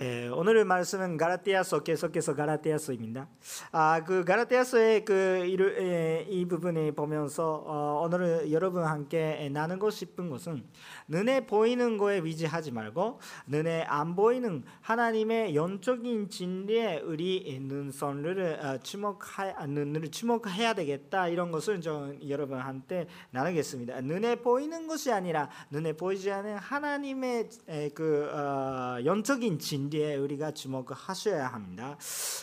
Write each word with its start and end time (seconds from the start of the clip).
에, 0.00 0.28
오늘의 0.28 0.64
말씀은 0.64 1.18
가라티아서 1.18 1.82
계속해서 1.82 2.34
가라티아서입니다. 2.34 3.28
아, 3.70 4.02
그 4.02 4.24
가라티아서의 4.24 5.04
그 5.04 5.44
이, 5.44 5.58
에, 5.60 6.26
이 6.26 6.46
부분을 6.46 6.92
보면서 6.92 7.62
어, 7.66 8.00
오늘 8.02 8.50
여러분 8.50 8.82
함께 8.82 9.50
나누고 9.52 9.90
싶은 9.90 10.30
것은 10.30 10.64
눈에 11.06 11.44
보이는 11.44 11.98
거에 11.98 12.20
위지하지 12.20 12.72
말고 12.72 13.20
눈에 13.46 13.82
안 13.82 14.16
보이는 14.16 14.64
하나님의 14.80 15.54
영적인 15.54 16.30
진리에 16.30 17.00
우리 17.00 17.58
눈선을 17.60 18.58
어, 18.62 18.78
주목하 18.78 19.66
눈을 19.66 20.10
주목해야 20.10 20.72
되겠다 20.72 21.28
이런 21.28 21.52
것을 21.52 21.82
좀 21.82 22.18
여러분한테 22.26 23.06
나누겠습니다. 23.32 24.00
눈에 24.00 24.36
보이는 24.36 24.86
것이 24.86 25.12
아니라 25.12 25.50
눈에 25.68 25.92
보이지 25.92 26.30
않는 26.30 26.56
하나님의 26.56 27.50
에, 27.68 27.90
그 27.90 28.30
어, 28.32 29.04
영적인 29.04 29.58
진리 29.58 29.89
진리에 29.90 30.16
우리가 30.16 30.52
주목하셔야 30.52 31.48
합니다. 31.48 31.96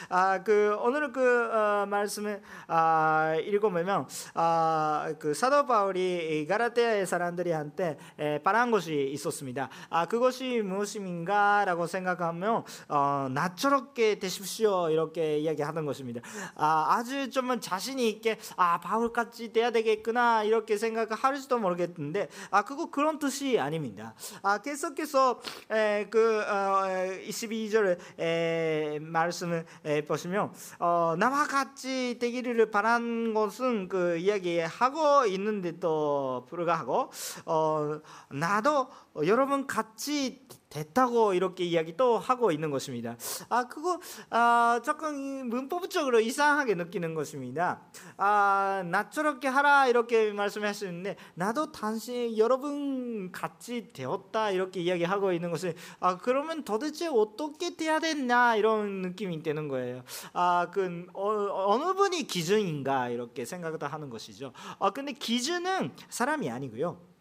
아, 0.09 0.43
그 0.43 0.75
오늘 0.81 1.11
그 1.11 1.49
어, 1.51 1.85
말씀을 1.87 2.41
아, 2.67 3.35
읽어보면 3.41 4.07
아, 4.35 5.13
그 5.17 5.33
사도 5.33 5.65
바울이 5.65 6.45
가라테아의 6.47 7.07
사람들이한테 7.07 7.97
바란 8.43 8.69
것이 8.69 9.09
있었습니다. 9.13 9.69
아, 9.89 10.05
그것이 10.05 10.61
무엇인가라고 10.61 11.87
생각하면 11.87 12.63
어, 12.89 13.27
나처롭게 13.31 14.19
되십시오 14.19 14.89
이렇게 14.89 15.39
이야기하던 15.39 15.85
것입니다. 15.85 16.21
아, 16.55 16.97
아주 16.97 17.29
좀 17.29 17.59
자신이 17.59 18.09
있게 18.09 18.37
아 18.57 18.79
바울 18.79 19.13
같이 19.13 19.53
돼야 19.53 19.71
되겠구나 19.71 20.43
이렇게 20.43 20.77
생각할지도 20.77 21.59
모르겠는데 21.59 22.27
아 22.51 22.63
그거 22.63 22.91
그런 22.91 23.19
뜻이 23.19 23.57
아닙니다. 23.57 24.13
아 24.41 24.57
계속해서 24.57 25.39
에, 25.71 26.07
그 26.09 26.41
어, 26.41 27.26
22절 27.27 27.97
에, 28.19 28.99
말씀을 29.01 29.65
에, 29.85 30.01
보시면 30.03 30.51
어, 30.79 31.15
나와 31.17 31.45
같이 31.45 32.17
되기를 32.19 32.71
바란 32.71 33.33
것은 33.33 33.87
그 33.87 34.17
이야기하고 34.17 35.25
있는데도 35.27 36.45
불구하고 36.49 37.11
어, 37.45 37.99
나도 38.29 38.89
여러분 39.25 39.67
같이 39.67 40.45
됐다고 40.69 41.33
이렇게 41.33 41.63
이야기 41.63 41.95
또 41.95 42.17
하고 42.17 42.51
있는 42.51 42.71
것입니다. 42.71 43.15
아 43.49 43.67
그거 43.67 43.99
아 44.29 44.81
조금 44.83 45.49
문법적으로 45.49 46.19
이상하게 46.19 46.75
느끼는 46.75 47.13
것입니다. 47.13 47.81
아 48.17 48.83
나처렇게 48.85 49.47
하라 49.47 49.87
이렇게 49.87 50.31
말씀하시는데 50.33 51.15
나도 51.35 51.71
당신 51.71 52.37
여러분 52.37 53.31
같이 53.31 53.93
되었다 53.93 54.51
이렇게 54.51 54.81
이야기하고 54.81 55.31
있는 55.31 55.51
것을 55.51 55.75
아 55.99 56.17
그러면 56.17 56.63
도대체 56.63 57.07
어떻게 57.07 57.75
돼야 57.75 57.99
되나 57.99 58.55
이런 58.55 59.01
느낌이 59.01 59.41
되는 59.43 59.67
거예요. 59.67 60.03
아그 60.33 61.07
어, 61.13 61.77
느 61.77 61.93
분이 61.93 62.27
기준인가 62.27 63.09
이렇게 63.09 63.45
생각도 63.45 63.85
하는 63.85 64.09
것이죠. 64.09 64.51
아 64.79 64.89
근데 64.89 65.13
기준은 65.13 65.91
사람이 66.09 66.49
아니고요. 66.49 67.16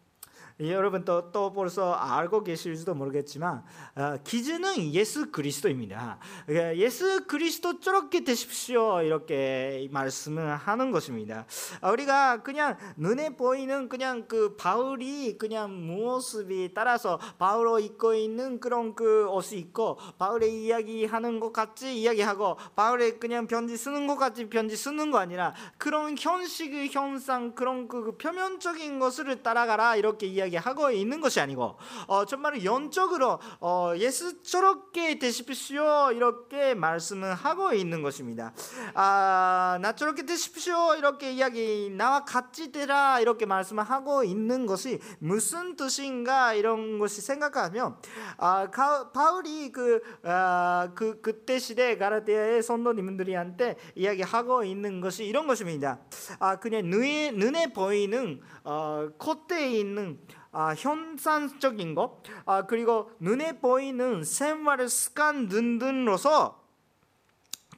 여러분 0.59 1.05
또, 1.05 1.31
또 1.31 1.53
벌써 1.53 1.93
알고 1.93 2.43
계실지도 2.43 2.95
모르겠지만 2.95 3.63
어, 3.95 4.17
기준은 4.23 4.91
예수 4.91 5.31
그리스도입니다. 5.31 6.17
그러니까 6.47 6.77
예수 6.77 7.27
그리스도 7.27 7.79
저렇게 7.79 8.23
되십시오 8.23 9.03
이렇게 9.03 9.87
말씀을 9.91 10.55
하는 10.55 10.89
것입니다. 10.89 11.45
어, 11.81 11.91
우리가 11.91 12.41
그냥 12.41 12.75
눈에 12.95 13.35
보이는 13.35 13.87
그냥 13.87 14.25
그 14.27 14.55
바울이 14.55 15.37
그냥 15.37 15.85
모습이 15.85 16.71
따라서 16.73 17.19
바울로 17.37 17.79
입고 17.79 18.15
있는 18.15 18.59
그런 18.59 18.95
그 18.95 19.27
옷이 19.29 19.59
있고 19.59 19.99
바울의 20.17 20.63
이야기하는 20.63 21.39
것 21.39 21.53
같이 21.53 22.01
이야기하고 22.01 22.57
바울의 22.75 23.19
그냥 23.19 23.45
편지 23.45 23.77
쓰는 23.77 24.07
것 24.07 24.17
같이 24.17 24.49
편지 24.49 24.75
쓰는 24.75 25.11
거 25.11 25.19
아니라 25.19 25.53
그런 25.77 26.15
현식의 26.17 26.89
현상 26.89 27.53
그런 27.53 27.87
그, 27.87 28.03
그 28.03 28.17
표면적인 28.17 28.97
것을 28.97 29.43
따라가라 29.43 29.97
이렇게 29.97 30.25
이야기 30.25 30.46
이야기하고 30.47 30.91
있는 30.91 31.21
것이 31.21 31.39
아니고 31.39 31.77
어, 32.07 32.25
정말 32.25 32.63
영적으로 32.63 33.39
어, 33.59 33.93
예수처럼게 33.95 35.19
되십시오 35.19 36.11
이렇게 36.13 36.73
말씀을 36.73 37.33
하고 37.33 37.73
있는 37.73 38.01
것입니다. 38.01 38.53
아, 38.93 39.77
나처럼게 39.81 40.25
되십시오 40.25 40.95
이렇게 40.95 41.31
이야기 41.31 41.89
나와 41.89 42.23
같이 42.25 42.71
되라 42.71 43.19
이렇게 43.19 43.45
말씀을 43.45 43.83
하고 43.83 44.23
있는 44.23 44.65
것이 44.65 44.99
무슨 45.19 45.75
뜻인가 45.75 46.53
이런 46.53 46.99
것이 46.99 47.21
생각하면 47.21 47.97
아, 48.37 48.69
가, 48.71 49.11
바울이 49.11 49.71
그, 49.71 50.01
아, 50.23 50.89
그 50.95 51.21
그때 51.21 51.59
시대 51.59 51.97
가라디아의 51.97 52.63
선도님들이한테 52.63 53.77
이야기하고 53.95 54.63
있는 54.63 55.01
것이 55.01 55.25
이런 55.25 55.47
것입니다. 55.47 55.99
아, 56.39 56.57
그냥 56.57 56.89
눈에, 56.89 57.31
눈에 57.31 57.73
보이는 57.73 58.41
어, 58.63 59.09
콧대에 59.17 59.71
있는 59.71 60.19
아, 60.51 60.73
현상적인 60.73 61.95
것. 61.95 62.23
아, 62.45 62.65
그리고 62.65 63.11
눈에 63.19 63.59
보이는 63.59 64.23
생활 64.23 64.87
습관 64.89 65.47
등등으로서 65.47 66.63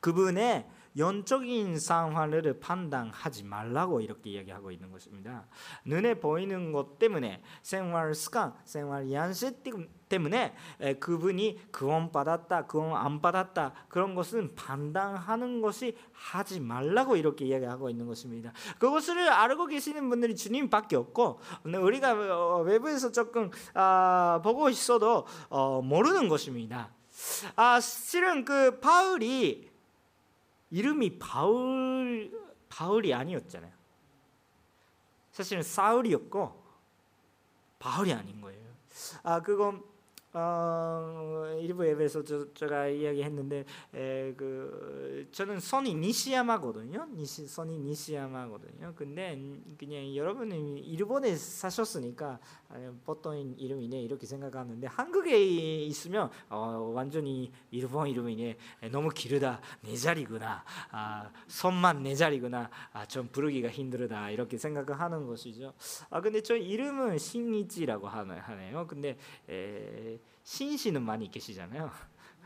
그분의 0.02 0.66
영적인 0.98 1.80
상황을 1.80 2.60
판단하지 2.60 3.44
말라고 3.44 4.02
이렇게 4.02 4.32
이야기하고 4.32 4.72
있는 4.72 4.92
것입니다. 4.92 5.48
눈에 5.86 6.16
보이는 6.16 6.72
것 6.72 7.00
때문에 7.00 7.42
생활 7.62 8.14
습관, 8.14 8.54
생활 8.66 9.12
양식 9.12 9.64
때문에 10.10 10.56
그분이 11.00 11.60
구원 11.72 12.12
받았다, 12.12 12.66
구원 12.66 12.96
안 12.96 13.22
받았다 13.22 13.74
그런 13.88 14.16
것은 14.16 14.56
판단하는 14.56 15.62
것이 15.62 15.96
하지 16.12 16.60
말라고 16.60 17.16
이렇게 17.16 17.46
이야기하고 17.46 17.90
있는 17.90 18.08
것입니다. 18.08 18.52
그것을 18.80 19.30
알고 19.30 19.68
계시는 19.68 20.10
분들이 20.10 20.36
주님밖에 20.36 20.96
없고 20.96 21.40
우리가 21.64 22.12
어, 22.12 22.62
외부에서 22.64 23.12
조금 23.12 23.52
아, 23.74 24.42
보고 24.44 24.70
있어도 24.70 25.26
어, 25.50 25.82
모르는 25.82 26.28
것입니다. 26.28 26.92
아 27.56 27.80
실은 27.80 28.46
그 28.46 28.80
바울이 28.80 29.69
이름이 30.72 31.20
바울 31.20 32.32
바울이 32.70 33.14
아니었잖아요. 33.14 33.72
사실은 35.32 35.64
사울이었고 35.64 36.64
바울이 37.80 38.14
아닌 38.14 38.42
거예요. 38.42 38.70
아 39.24 39.42
그건 39.42 39.84
어, 40.32 41.58
일부 41.60 41.84
앱에서 41.86 42.24
저, 42.24 42.54
제가 42.54 42.88
이야기했는데 42.88 43.66
에, 43.96 44.34
그 44.38 45.28
저는 45.32 45.60
선이 45.60 45.96
니시야마거든요. 45.96 47.08
니시 47.16 47.48
선이 47.48 47.80
니시야마거든요. 47.80 48.94
근데 48.96 49.40
그냥 49.78 50.16
여러분이 50.16 50.82
일본에 50.82 51.36
사셨으니까 51.36 52.40
보통 53.04 53.56
이름이네 53.58 54.02
이렇게 54.04 54.28
생각하는데 54.28 54.86
한국에 54.88 55.44
있으면 55.86 56.30
어, 56.50 56.92
완전히 56.94 57.52
일본 57.72 58.08
이름이네 58.08 58.58
너무 58.92 59.10
길다 59.10 59.62
내 59.82 59.96
자리구나 59.96 60.64
아, 60.92 61.32
손만 61.48 62.04
내 62.04 62.14
자리구나 62.14 62.70
아, 62.94 63.06
좀 63.08 63.28
부르기가 63.32 63.70
힘들다 63.70 64.30
이렇게 64.30 64.58
생각을 64.58 65.00
하는 65.00 65.26
것이죠. 65.26 65.74
아 66.12 66.22
근데 66.22 66.42
저 66.42 66.56
이름은 66.56 67.18
신이지라고 67.18 68.08
하네요. 68.08 68.86
근데 68.88 69.18
에, 69.50 70.19
신씨는 70.44 71.02
많이 71.02 71.30
계시잖아요. 71.30 71.92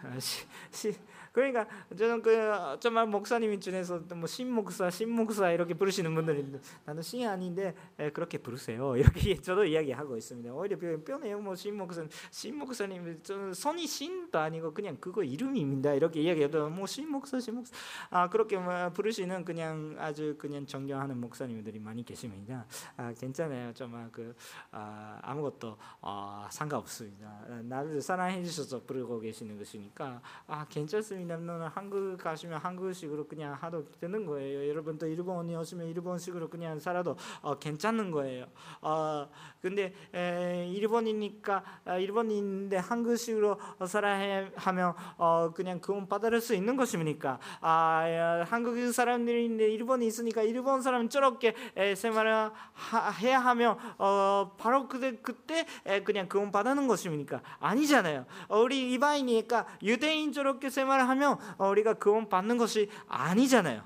시, 0.20 0.46
시, 0.72 1.00
그러니까 1.34 1.68
저는 1.98 2.22
그 2.22 2.78
정말 2.80 3.08
목사님 3.08 3.60
중에서 3.60 4.00
뭐 4.16 4.28
신목사, 4.28 4.92
신목사 4.92 5.52
이렇게 5.52 5.74
부르시는 5.74 6.14
분들이 6.14 6.46
나는 6.86 7.02
신이 7.02 7.26
아닌데 7.26 7.74
그렇게 8.14 8.38
부르세요. 8.38 8.96
이렇게 8.96 9.36
저도 9.42 9.66
이야기하고 9.66 10.16
있습니다. 10.16 10.54
오히려 10.54 10.78
편해요. 11.04 11.40
뭐 11.40 11.56
신목사, 11.56 12.06
신목사님 12.30 13.20
선이 13.52 13.88
신도 13.88 14.38
아니고 14.38 14.76
그냥 14.76 14.96
그거 15.00 15.24
이름입니다. 15.24 15.94
이렇게 15.96 16.22
이야기해도 16.22 16.70
뭐 16.70 16.86
신목사, 16.86 17.40
신목사 17.40 17.76
아 18.12 18.30
그렇게 18.30 18.56
뭐 18.58 18.92
부르시는 18.92 19.44
그냥 19.44 19.96
아주 19.98 20.36
그냥 20.38 20.68
존경하는 20.68 21.20
목사님들이 21.20 21.80
많이 21.80 22.06
계십니다. 22.06 22.68
아 22.96 23.12
괜찮아요. 23.12 23.74
정말 23.74 24.08
그 24.12 24.36
아, 24.70 25.18
아무것도 25.24 25.78
어, 26.00 26.48
상관없습니다. 26.52 27.44
나를 27.64 28.00
사랑해 28.04 28.44
주셔서 28.44 28.84
부르고 28.84 29.20
계시는 29.20 29.58
것이니까 29.58 30.22
아 30.46 30.68
괜찮습니다. 30.70 31.23
왜냐면 31.24 31.72
한국 31.74 32.18
가시면 32.18 32.60
한국식으로 32.60 33.28
그냥 33.28 33.54
하도 33.54 33.86
되는 34.00 34.26
거예요. 34.26 34.68
여러분도 34.68 35.08
일본이 35.08 35.56
오시면 35.56 35.88
일본식으로 35.88 36.50
그냥 36.50 36.80
살아도 36.80 37.16
어, 37.42 37.58
괜찮은 37.58 38.12
거예요. 38.12 38.46
어, 38.82 39.30
근데 39.62 39.94
에, 40.14 40.68
일본이니까 40.68 41.64
아, 41.86 41.98
일본인데 41.98 42.78
한국식으로 42.78 43.58
살아야 43.88 44.50
하면 44.56 44.94
어, 45.18 45.52
그냥 45.56 45.80
구원 45.80 46.08
받을 46.08 46.42
수 46.42 46.54
있는 46.54 46.76
것입니까? 46.76 47.40
아, 47.62 48.44
한국 48.48 48.76
사람들인데 48.92 49.70
일본이 49.70 50.06
있으니까 50.08 50.42
일본 50.42 50.82
사람 50.82 51.08
저렇게 51.08 51.56
에, 51.78 51.96
생활을 51.96 52.52
하, 52.74 53.10
해야 53.12 53.40
하면 53.40 53.78
어, 53.98 54.52
바로 54.58 54.90
그때 54.90 55.16
그때 55.22 55.66
에, 55.86 56.04
그냥 56.04 56.28
구원 56.28 56.52
받는 56.52 56.88
것입니까? 56.88 57.42
아니잖아요. 57.60 58.26
어, 58.50 58.60
우리 58.60 58.92
이방이니까 58.94 59.68
유대인 59.84 60.34
저렇게 60.34 60.70
생활 60.70 61.13
하면 61.14 61.38
우리가 61.58 61.94
구원 61.96 62.30
받는 62.30 62.58
것이 62.58 62.90
아니잖아요. 63.08 63.84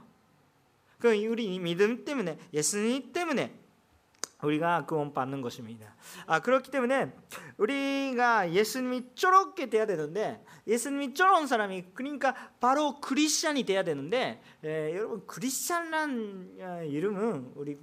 그 1.00 1.09
우리 1.09 1.59
믿음 1.59 2.03
때문에 2.03 2.38
예수님 2.53 3.13
때문에 3.13 3.53
우리가 4.44 4.85
구원 4.85 5.13
받는 5.13 5.41
것입니다. 5.41 5.95
아 6.27 6.39
그렇기 6.39 6.69
때문에 6.69 7.12
우리가 7.57 8.51
예수님이 8.51 9.15
저렇게 9.15 9.69
돼야 9.69 9.85
되는데 9.85 10.44
예수님이 10.68 11.13
저런 11.13 11.47
사람이 11.47 11.85
그러니까 11.94 12.35
바로 12.59 13.00
크리스천이 13.00 13.63
돼야 13.63 13.83
되는데 13.83 14.41
에, 14.63 14.95
여러분 14.95 15.25
크리스천란 15.25 16.85
이름은 16.88 17.53
우리 17.56 17.77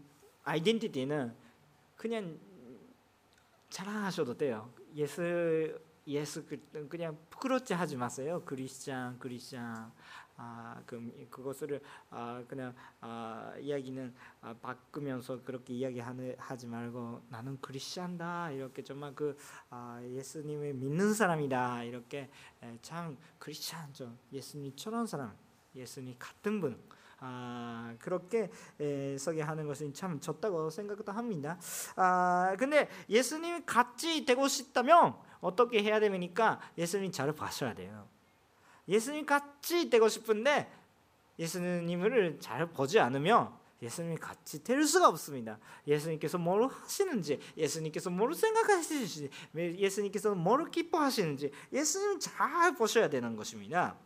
아이덴티티는 0.45 1.35
그냥 1.97 2.39
자랑하셔도 3.71 4.37
돼요. 4.37 4.73
예수 4.95 5.77
예수 6.07 6.45
그냥 6.89 7.17
부끄럽지 7.35 7.75
하지 7.75 7.97
마세요. 7.97 8.43
크리스천 8.45 9.19
크리스천 9.19 9.93
아, 10.37 10.81
그, 10.87 11.29
그것을 11.31 11.81
아, 12.11 12.43
그냥 12.49 12.75
아, 13.01 13.55
이야기는 13.61 14.15
아, 14.41 14.55
바꾸면서 14.55 15.43
그렇게 15.43 15.75
이야기하지 15.75 16.67
말고 16.67 17.23
나는 17.29 17.61
크리스천다. 17.61 18.51
이렇게 18.53 18.83
정말 18.83 19.15
그 19.15 19.37
아, 19.71 20.01
예수님을 20.03 20.75
믿는 20.75 21.15
사람이다. 21.15 21.85
이렇게 21.85 22.31
에, 22.63 22.79
참 22.83 23.17
크리스천죠 23.39 24.17
예수님처럼 24.33 25.07
사람 25.07 25.37
예수님 25.75 26.15
같은 26.19 26.61
분 26.61 26.81
아, 27.27 27.95
그렇게 28.01 28.51
에, 28.79 29.17
소개하는 29.17 29.67
것은 29.67 29.95
참 29.95 30.21
좋다고 30.21 30.69
생각도 30.69 31.11
합니다. 31.11 31.59
아, 31.97 32.55
근데 32.59 32.91
예수님 33.09 33.65
같이 33.65 34.27
되고 34.27 34.47
싶다면 34.47 35.15
어떻게 35.41 35.83
해야 35.83 36.01
됩니까? 36.01 36.61
예수님 36.77 37.11
잘 37.13 37.33
봐셔야 37.33 37.75
돼요. 37.75 38.07
예수님 38.87 39.25
같이 39.25 39.89
되고 39.89 40.07
싶은데 40.07 40.71
예수님을 41.39 42.41
잘 42.41 42.67
보지 42.67 43.01
않으면 43.01 43.55
예수님 43.81 44.19
같이 44.19 44.63
될 44.63 44.85
수가 44.85 45.09
없습니다. 45.09 45.59
예수님께서 45.87 46.37
뭘 46.37 46.69
하시는지, 46.69 47.41
예수님께서 47.57 48.11
뭘 48.11 48.35
생각하시는지, 48.35 49.31
예수님께서 49.55 50.35
뭘 50.35 50.71
기뻐하시는지 50.71 51.51
예수님 51.73 52.19
잘 52.21 52.75
보셔야 52.75 53.09
되는 53.09 53.35
것입니다. 53.35 53.97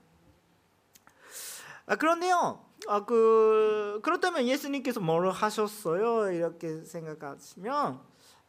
아, 1.87 1.97
그런데요, 1.97 2.68
아, 2.87 3.05
그 3.05 4.01
그렇다면 4.03 4.47
예수님께서 4.47 5.01
뭘 5.01 5.31
하셨어요? 5.31 6.31
이렇게 6.31 6.85
생각하시면 6.85 8.01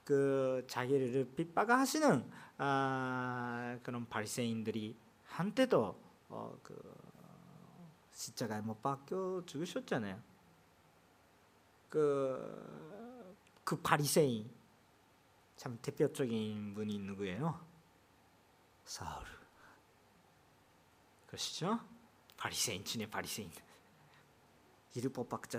그 0.03 0.65
자기를 0.67 1.31
핍박하시는 1.35 2.31
아, 2.57 3.77
그런 3.83 4.07
바리새인들이 4.07 4.95
한때도 5.25 5.99
어, 6.29 6.59
그 6.61 6.75
십자가에 8.11 8.61
못 8.61 8.81
박혀 8.81 9.41
죽으셨잖아요. 9.45 10.19
그, 11.89 13.17
그 13.63 13.77
바리새인 13.77 14.49
참 15.55 15.77
대표적인 15.81 16.73
분이 16.75 16.99
누구예요? 16.99 17.59
사울. 18.85 19.25
그러시죠? 21.27 21.79
바리새인 22.37 22.83
중에 22.85 23.09
바리새인. 23.09 23.51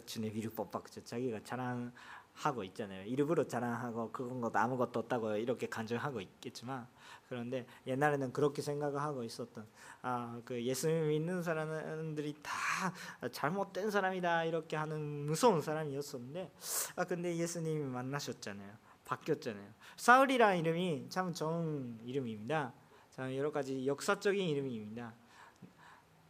중에 0.06 0.32
율법학자 0.32 1.02
자기가 1.04 1.40
자랑하고 1.44 2.64
있잖아요. 2.64 3.04
일부러 3.06 3.46
자랑하고 3.46 4.10
그건 4.10 4.40
것 4.40 4.54
아무것도 4.54 5.00
없다고 5.00 5.36
이렇게 5.36 5.68
간증하고 5.68 6.20
있겠지만 6.20 6.86
그런데 7.28 7.66
옛날에는 7.86 8.32
그렇게 8.32 8.60
생각을 8.60 9.00
하고 9.00 9.22
있었던 9.22 9.66
아, 10.02 10.40
그 10.44 10.60
예수님 10.62 11.08
믿는 11.08 11.42
사람들이 11.42 12.34
다 12.42 12.92
잘못된 13.30 13.90
사람이다 13.90 14.44
이렇게 14.44 14.76
하는 14.76 15.26
무서운 15.26 15.60
사람이었었는데 15.60 16.52
아 16.96 17.04
근데 17.04 17.36
예수님이 17.36 17.84
만나셨잖아요. 17.84 18.90
바뀌었잖아요. 19.04 19.68
사울이라는 19.96 20.58
이름이 20.58 21.06
참 21.08 21.32
좋은 21.32 22.00
이름입니다. 22.04 22.72
참 23.10 23.34
여러 23.36 23.50
가지 23.50 23.86
역사적인 23.86 24.48
이름입니다. 24.48 25.14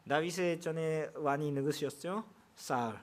다윗의 0.08 0.60
전에 0.60 1.10
왕이 1.14 1.52
누구셨죠? 1.52 2.39
사울. 2.60 2.98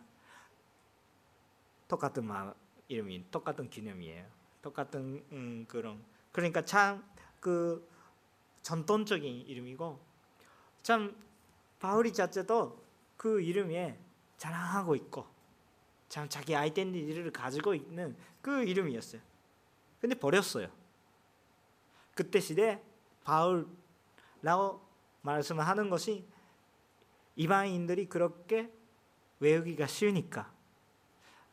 똑같은 1.87 2.25
마 2.25 2.53
이름이 2.87 3.31
똑같은 3.31 3.69
기념이에요. 3.69 4.25
똑같은 4.61 5.23
음, 5.31 5.65
그런 5.67 6.03
그러니까 6.31 6.63
참 6.63 7.17
그 7.39 7.87
전통적인 8.61 9.47
이름이고 9.47 9.99
참 10.83 11.15
바울이 11.79 12.11
자체도 12.13 12.83
그 13.15 13.41
이름에 13.41 13.99
자랑하고 14.37 14.95
있고 14.95 15.25
참 16.09 16.27
자기 16.27 16.55
아이덴티티를 16.55 17.31
가지고 17.31 17.73
있는 17.73 18.17
그 18.41 18.63
이름이었어요. 18.63 19.21
근데 20.01 20.15
버렸어요. 20.15 20.69
그때 22.15 22.39
시대 22.39 22.83
바울라고 23.23 24.81
말씀을 25.21 25.65
하는 25.65 25.89
것이 25.89 26.27
이방인들이 27.35 28.07
그렇게 28.07 28.71
외우기가 29.39 29.87
쉬우니까 29.87 30.51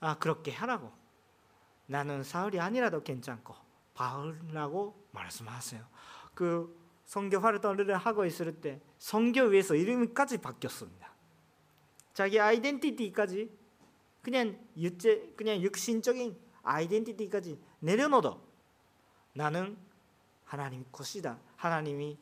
아 0.00 0.19
그렇게 0.19 0.52
하라고 0.52 0.92
나는 1.86 2.22
사울이 2.22 2.60
아니라도 2.60 3.02
괜찮고 3.02 3.54
바울라고 3.94 5.08
말씀하세요. 5.12 5.84
그 6.34 6.78
성교 7.04 7.38
활동을 7.38 7.94
하고 7.96 8.25
있을 8.25 8.60
때 8.60 8.81
성교 8.98 9.44
위해서 9.44 9.75
이름까지 9.75 10.38
바뀌었습니다. 10.38 11.12
자기 12.12 12.40
아이덴티티까지 12.40 13.50
그냥 14.22 14.58
유체 14.76 15.32
그냥 15.37 15.60
육신적인 15.60 16.38
아이덴티티까지 16.62 17.60
내려놓도 17.80 18.40
나는 19.34 19.76
하나님 20.44 20.84
것이다. 20.90 21.38
하나님이 21.56 22.19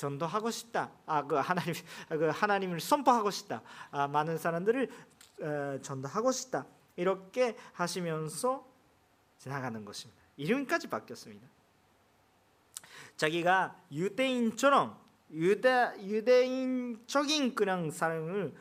전도하고 0.00 0.50
싶다. 0.50 0.90
아 1.06 1.26
그 1.26 1.34
하나님 1.36 1.74
그 2.08 2.30
하나님을 2.30 2.80
선포하고 2.80 3.30
싶다. 3.30 3.62
아, 3.90 4.08
많은 4.08 4.38
사람들을 4.38 4.88
어, 5.42 5.78
전도하고 5.82 6.32
싶다. 6.32 6.66
이렇게 6.96 7.56
하시면서 7.72 8.66
지나가는 9.38 9.84
것입니다. 9.84 10.20
이름까지 10.38 10.88
바뀌었습니다. 10.88 11.46
자기가 13.16 13.76
유대인처럼 13.92 14.98
유대 15.32 15.92
유대인적인 16.00 17.54
그냥 17.54 17.90
사람을 17.90 18.54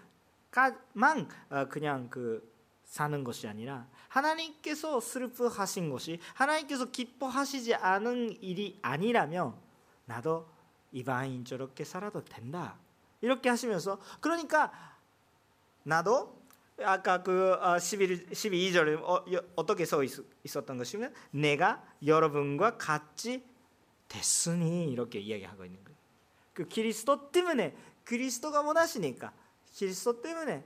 만 0.94 1.30
어, 1.50 1.66
그냥 1.70 2.10
그 2.10 2.48
사는 2.84 3.24
것이 3.24 3.48
아니라 3.48 3.88
하나님께서 4.10 5.00
슬프하신 5.00 5.90
것이 5.90 6.20
하나님께서 6.34 6.86
기뻐하시지 6.86 7.76
않은 7.76 8.42
일이 8.42 8.80
아니라면 8.82 9.56
나도 10.06 10.59
이방인 10.92 11.46
저렇게 11.46 11.84
살아도 11.84 12.24
된다. 12.24 12.78
이렇게 13.22 13.50
하시면서 13.50 14.00
그러니까 14.22 14.72
나도 15.84 16.40
아까 16.82 17.24
그 17.24 17.58
11, 17.80 18.28
어, 18.30 18.32
12절에 18.32 19.54
어, 19.56 19.66
떻게 19.66 19.86
써 19.86 20.02
있었던 20.44 20.78
것이면 20.78 21.14
내가 21.32 21.84
여러분과 22.06 22.78
같이 22.78 23.44
됐으니 24.08 24.92
이렇게 24.92 25.20
이야기하고 25.20 25.66
있는 25.66 25.84
거예요. 25.84 25.98
그 26.54 26.68
그리스도 26.68 27.32
때문에 27.32 27.76
그리스도가 28.06 28.62
원하시니까 28.62 29.34
그리스도 29.78 30.22
때문에 30.22 30.66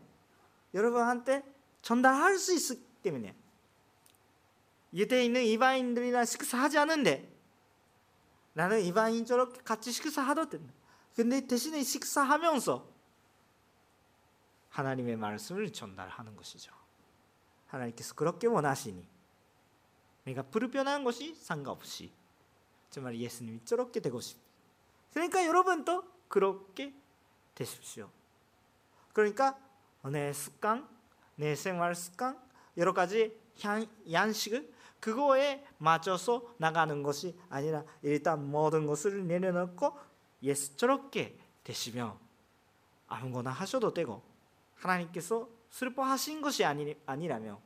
여러분한테 0.73 1.43
전달할 1.81 2.37
수 2.37 2.53
있기 2.53 2.81
때문에 3.03 3.35
유대에 4.93 5.25
있는 5.25 5.43
이방인들이랑 5.43 6.25
식사하지 6.25 6.77
않은데 6.77 7.32
나는 8.53 8.81
이방인 8.81 9.25
저렇게 9.25 9.61
같이 9.63 9.91
식사하도 9.91 10.49
된다. 10.49 10.73
근데 11.15 11.45
대신에 11.45 11.83
식사하면서 11.83 12.87
하나님의 14.69 15.17
말씀을 15.17 15.71
전달하는 15.71 16.35
것이죠. 16.35 16.71
하나님께서 17.67 18.15
그렇게 18.15 18.47
원하시니 18.47 19.07
내가 20.25 20.41
불편한 20.43 21.03
것이 21.03 21.35
상관없이 21.35 22.11
정말 22.89 23.17
예수님이 23.17 23.63
저렇게 23.65 23.99
되고 23.99 24.19
싶습니다. 24.21 24.51
그러니까 25.11 25.45
여러분도 25.45 26.03
그렇게 26.27 26.93
되십시오. 27.55 28.09
그러니까 29.13 29.59
내 30.03 30.33
습관, 30.33 30.87
내 31.35 31.55
생활 31.55 31.95
습관, 31.95 32.39
여러 32.77 32.93
가지 32.93 33.39
향, 33.61 33.85
양식을 34.11 34.73
그거에 35.03 35.61
맞춰서 35.79 36.55
나가는 36.57 37.03
것이 37.03 37.37
아니라 37.49 37.83
일단 38.03 38.49
모든 38.49 38.87
것을 38.87 39.27
내려놓고 39.27 39.99
예수저렇게 40.41 41.37
되시면 41.65 42.17
아무거나 43.09 43.51
하셔도 43.51 43.93
되고 43.93 44.23
하나님께서 44.75 45.49
슬퍼하신 45.71 46.41
것이 46.41 46.63
아니, 46.63 46.95
아니라면 47.05 47.57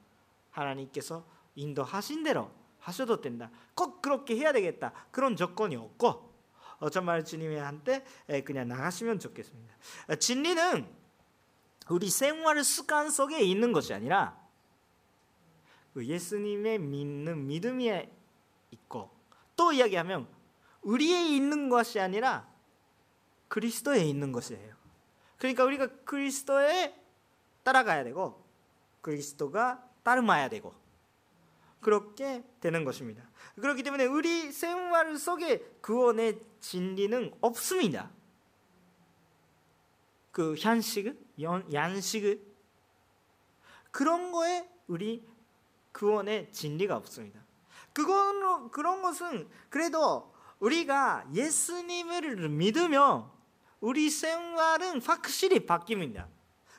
하나님께서 0.49 1.23
인도하신 1.53 2.23
대로 2.23 2.49
하셔도 2.79 3.21
된다. 3.21 3.51
꼭 3.75 4.01
그렇게 4.01 4.35
해야 4.35 4.51
되겠다. 4.51 4.91
그런 5.11 5.35
조건이 5.35 5.75
없고 5.75 6.33
어, 6.79 6.89
정말 6.89 7.23
주님한테 7.23 8.03
그냥 8.45 8.67
나가시면 8.67 9.19
좋겠습니다. 9.19 9.75
진리는 10.19 10.87
우리 11.89 12.09
생활 12.09 12.63
습관 12.63 13.11
속에 13.11 13.41
있는 13.41 13.73
것이 13.73 13.93
아니라 13.93 14.35
그 14.39 14.46
예수님의 16.05 16.79
믿는 16.79 17.47
믿음이 17.47 18.07
있고 18.71 19.09
또 19.55 19.71
이야기하면 19.71 20.27
우리에 20.81 21.27
있는 21.35 21.69
것이 21.69 21.99
아니라 21.99 22.47
그리스도에 23.47 24.03
있는 24.03 24.31
것이에요. 24.31 24.75
그러니까 25.37 25.63
우리가 25.63 25.87
그리스도에 26.03 26.95
따라가야 27.63 28.03
되고 28.03 28.45
그리스도가 29.01 29.87
따르마야 30.03 30.49
되고 30.49 30.73
그렇게 31.79 32.43
되는 32.59 32.83
것입니다. 32.83 33.29
그렇기 33.55 33.83
때문에 33.83 34.05
우리 34.05 34.51
생활 34.51 35.17
속에 35.17 35.59
구원의 35.81 36.41
진리는 36.59 37.33
없습니다. 37.41 38.11
그 40.31 40.55
현식, 40.55 41.17
양식 41.73 42.45
그런 43.91 44.31
거에 44.31 44.69
우리 44.87 45.25
구원의 45.97 46.51
진리가 46.51 46.95
없습니다. 46.95 47.39
그건 47.91 48.69
그런 48.69 49.01
것은 49.01 49.49
그래도 49.69 50.31
우리가 50.59 51.25
예수님을 51.33 52.49
믿으면 52.49 53.25
우리 53.79 54.11
생활은 54.11 55.01
확실히 55.01 55.65
바뀝니다. 55.65 56.27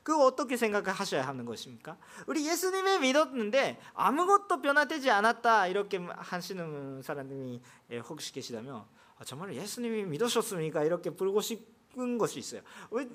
그거 0.04 0.24
어떻게 0.24 0.56
생각하셔야 0.56 1.26
하는 1.26 1.44
것입니까? 1.44 1.98
우리 2.26 2.46
예수님을 2.46 3.00
믿었는데 3.00 3.80
아무것도 3.94 4.62
변화되지 4.62 5.10
않았다 5.10 5.66
이렇게 5.66 5.98
하시는 5.98 7.02
사람들이 7.02 7.60
혹시 8.08 8.32
계시다면 8.32 8.84
아, 9.18 9.24
정말 9.24 9.54
예수님이 9.54 10.04
믿으셨습니까? 10.04 10.84
이렇게 10.84 11.10
부르고 11.10 11.40
싶은 11.40 12.18
것이 12.18 12.38
있어요. 12.38 12.62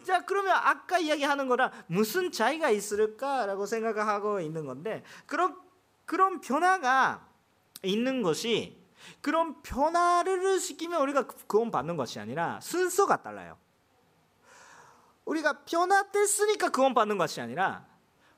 자 0.04 0.26
그러면 0.26 0.52
아까 0.52 1.00
이야기하는 1.00 1.48
거랑 1.48 1.72
무슨 1.88 2.32
차이가 2.32 2.70
있을까라고 2.70 3.66
생각하고 3.66 4.42
있는 4.42 4.66
건데 4.66 5.04
그런 5.26 5.63
그런 6.06 6.42
변화가 6.42 7.28
있는 7.84 8.22
것이 8.22 8.82
그런 9.22 9.62
변화를 9.62 10.60
시키면 10.60 11.02
우리가 11.02 11.28
구원 11.48 11.72
받는 11.72 11.98
것이 11.98 12.20
아니라 12.20 12.60
순서가 12.62 13.22
달라요. 13.22 13.58
우리가 15.26 15.64
변화됐으니까 15.64 16.70
구원 16.70 16.94
받는 16.94 17.18
것이 17.18 17.42
아니라 17.42 17.86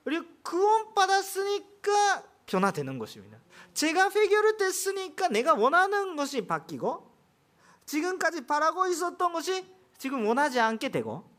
우리 0.06 0.22
구원 0.44 0.94
받았으니까 0.94 2.24
변화되는 2.46 3.00
것입니다. 3.00 3.40
제가 3.74 4.10
해결을 4.10 4.58
됐으니까 4.58 5.30
내가 5.30 5.56
원하는 5.56 6.16
것이 6.16 6.46
바뀌고 6.46 7.12
지금까지 7.86 8.46
바라고 8.46 8.88
있었던 8.88 9.34
것이 9.34 9.68
지금 9.98 10.26
원하지 10.26 10.60
않게 10.60 10.90
되고 10.90 11.30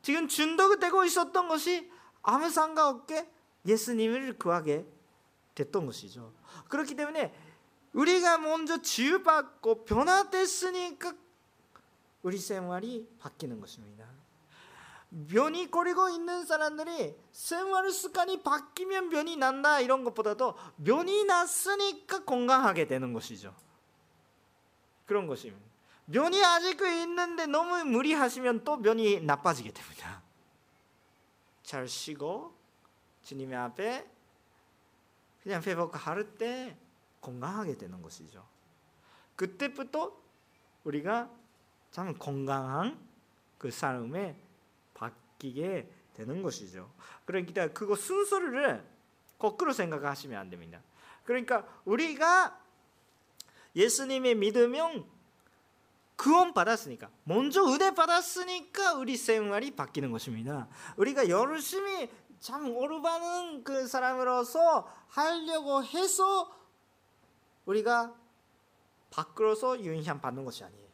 지금 0.00 0.26
중독되고 0.28 1.04
있었던 1.04 1.48
것이 1.48 1.90
아무 2.22 2.50
상관없게 2.50 3.30
예수님을 3.66 4.38
구하게 4.38 4.86
됐던 5.54 5.86
것이죠. 5.86 6.32
그렇기 6.68 6.94
때문에 6.94 7.34
우리가 7.92 8.38
먼저 8.38 8.80
치유받고 8.80 9.84
변화됐으니까 9.84 11.14
우리 12.22 12.38
생활이 12.38 13.08
바뀌는 13.18 13.60
것입니다. 13.60 14.06
변이 15.28 15.70
거리고 15.70 16.08
있는 16.08 16.46
사람들이 16.46 17.14
생활 17.32 17.90
습관이 17.90 18.42
바뀌면 18.42 19.10
변이 19.10 19.36
난다 19.36 19.80
이런 19.80 20.04
것보다도 20.04 20.56
변이 20.82 21.24
났으니까 21.24 22.24
건강하게 22.24 22.86
되는 22.86 23.12
것이죠. 23.12 23.54
그런 25.04 25.26
것입니다. 25.26 25.62
변이 26.10 26.42
아직도 26.42 26.86
있는데 26.86 27.46
너무 27.46 27.84
무리하시면 27.84 28.64
또 28.64 28.80
변이 28.80 29.20
나빠지게 29.20 29.72
됩니다. 29.72 30.22
잘 31.62 31.86
쉬고 31.86 32.54
주님의 33.22 33.56
앞에 33.56 34.11
그냥 35.42 35.62
회복할 35.62 36.36
때 36.36 36.76
건강하게 37.20 37.76
되는 37.76 38.00
것이죠. 38.02 38.46
그때부터 39.36 40.16
우리가 40.84 41.30
참 41.90 42.16
건강한 42.18 42.98
그 43.58 43.70
삶에 43.70 44.36
바뀌게 44.94 45.88
되는 46.14 46.42
것이죠. 46.42 46.92
그러니까 47.24 47.68
그거 47.68 47.96
순서를 47.96 48.84
거꾸로 49.38 49.72
생각하시면 49.72 50.38
안 50.38 50.50
됩니다. 50.50 50.80
그러니까 51.24 51.66
우리가 51.84 52.60
예수님의 53.74 54.36
믿으면 54.36 55.06
구원 56.16 56.54
받았으니까 56.54 57.10
먼저 57.24 57.64
은혜 57.64 57.92
받았으니까 57.94 58.94
우리 58.94 59.16
생활이 59.16 59.72
바뀌는 59.72 60.12
것입니다. 60.12 60.68
우리가 60.96 61.28
열심히 61.28 62.08
참 62.42 62.76
오르바는 62.76 63.62
그 63.62 63.86
사람으로서 63.86 64.92
하려고 65.06 65.84
해서 65.84 66.52
우리가 67.66 68.12
밖으로서 69.10 69.80
유인향 69.80 70.20
받는 70.20 70.44
것이 70.44 70.64
아니에요. 70.64 70.88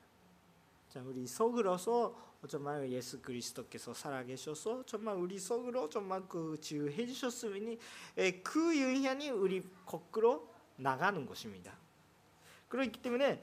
자, 0.91 1.01
우리 1.03 1.27
속으로서 1.27 2.15
정말 2.49 2.93
예수 2.93 3.23
그리스도께서 3.23 3.95
살아계셔서 3.95 4.85
정말 4.85 5.17
우리 5.17 5.39
속으로 5.39 5.89
정말 5.89 6.29
그 6.29 6.59
치유해 6.61 7.07
주셨으니 7.07 7.79
그 8.45 8.77
유인향이 8.77 9.31
우리 9.31 9.67
거꾸로 9.87 10.53
나가는 10.77 11.25
것입니다. 11.25 11.73
그렇기 12.69 13.01
때문에 13.01 13.43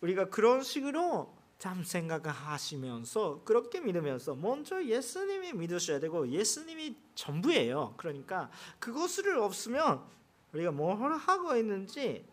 우리가 0.00 0.30
그런 0.30 0.62
식으로 0.62 1.36
참 1.58 1.82
생각하시면서 1.82 3.42
그렇게 3.44 3.80
믿으면서 3.80 4.36
먼저 4.36 4.84
예수님이 4.84 5.52
믿으셔야 5.54 5.98
되고 5.98 6.28
예수님이 6.28 6.96
전부예요. 7.16 7.94
그러니까 7.96 8.48
그것을 8.78 9.38
없으면 9.38 10.04
우리가 10.52 10.70
뭘 10.70 10.96
하고 11.14 11.56
있는지 11.56 12.24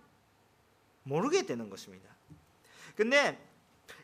모르게 1.03 1.45
되는 1.45 1.69
것입니다. 1.69 2.15
근데 2.95 3.54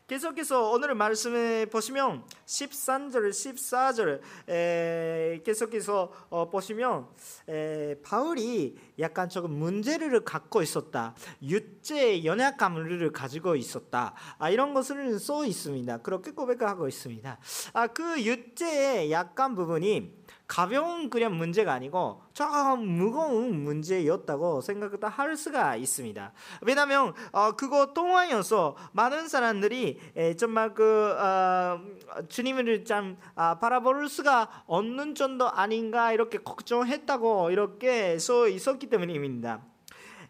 계속해서 0.08 0.70
오늘 0.70 0.94
말씀을 0.94 1.66
보시면 1.66 2.24
13절, 2.44 3.30
14절 3.30 4.20
에, 4.48 5.40
계속해서 5.44 6.12
어, 6.28 6.50
보시면 6.50 7.06
에, 7.48 7.94
바울이 8.02 8.76
약간 8.98 9.28
조금 9.28 9.52
문제를 9.52 10.24
갖고 10.24 10.60
있었다. 10.60 11.14
유죄 11.42 12.24
연약감을 12.24 13.12
가지고 13.12 13.54
있었다. 13.54 14.14
아, 14.38 14.50
이런 14.50 14.74
것을 14.74 15.18
써 15.20 15.46
있습니다. 15.46 15.98
그렇게 15.98 16.32
고백하고 16.32 16.88
있습니다. 16.88 17.38
아, 17.72 17.86
그 17.86 18.20
유죄의 18.22 19.12
약간 19.12 19.54
부분이 19.54 20.21
가벼운 20.52 21.08
그냥 21.08 21.38
문제가 21.38 21.72
아니고 21.72 22.20
좀 22.34 22.86
무거운 22.86 23.64
문제였다고 23.64 24.60
생각할 24.60 25.34
수가 25.34 25.76
있습니다. 25.76 26.30
왜냐하면 26.60 27.14
어, 27.32 27.52
그거 27.52 27.94
통하여서 27.94 28.76
많은 28.92 29.28
사람들이 29.28 29.98
에, 30.14 30.36
정말 30.36 30.74
그 30.74 31.14
어, 31.18 31.80
주님을 32.28 32.84
참 32.84 33.16
아, 33.34 33.58
바라볼 33.60 34.10
수가 34.10 34.64
없는 34.66 35.14
정도 35.14 35.48
아닌가 35.48 36.12
이렇게 36.12 36.36
걱정했다고 36.36 37.50
이렇게 37.50 38.18
써 38.18 38.46
있었기 38.46 38.90
때문입니다. 38.90 39.62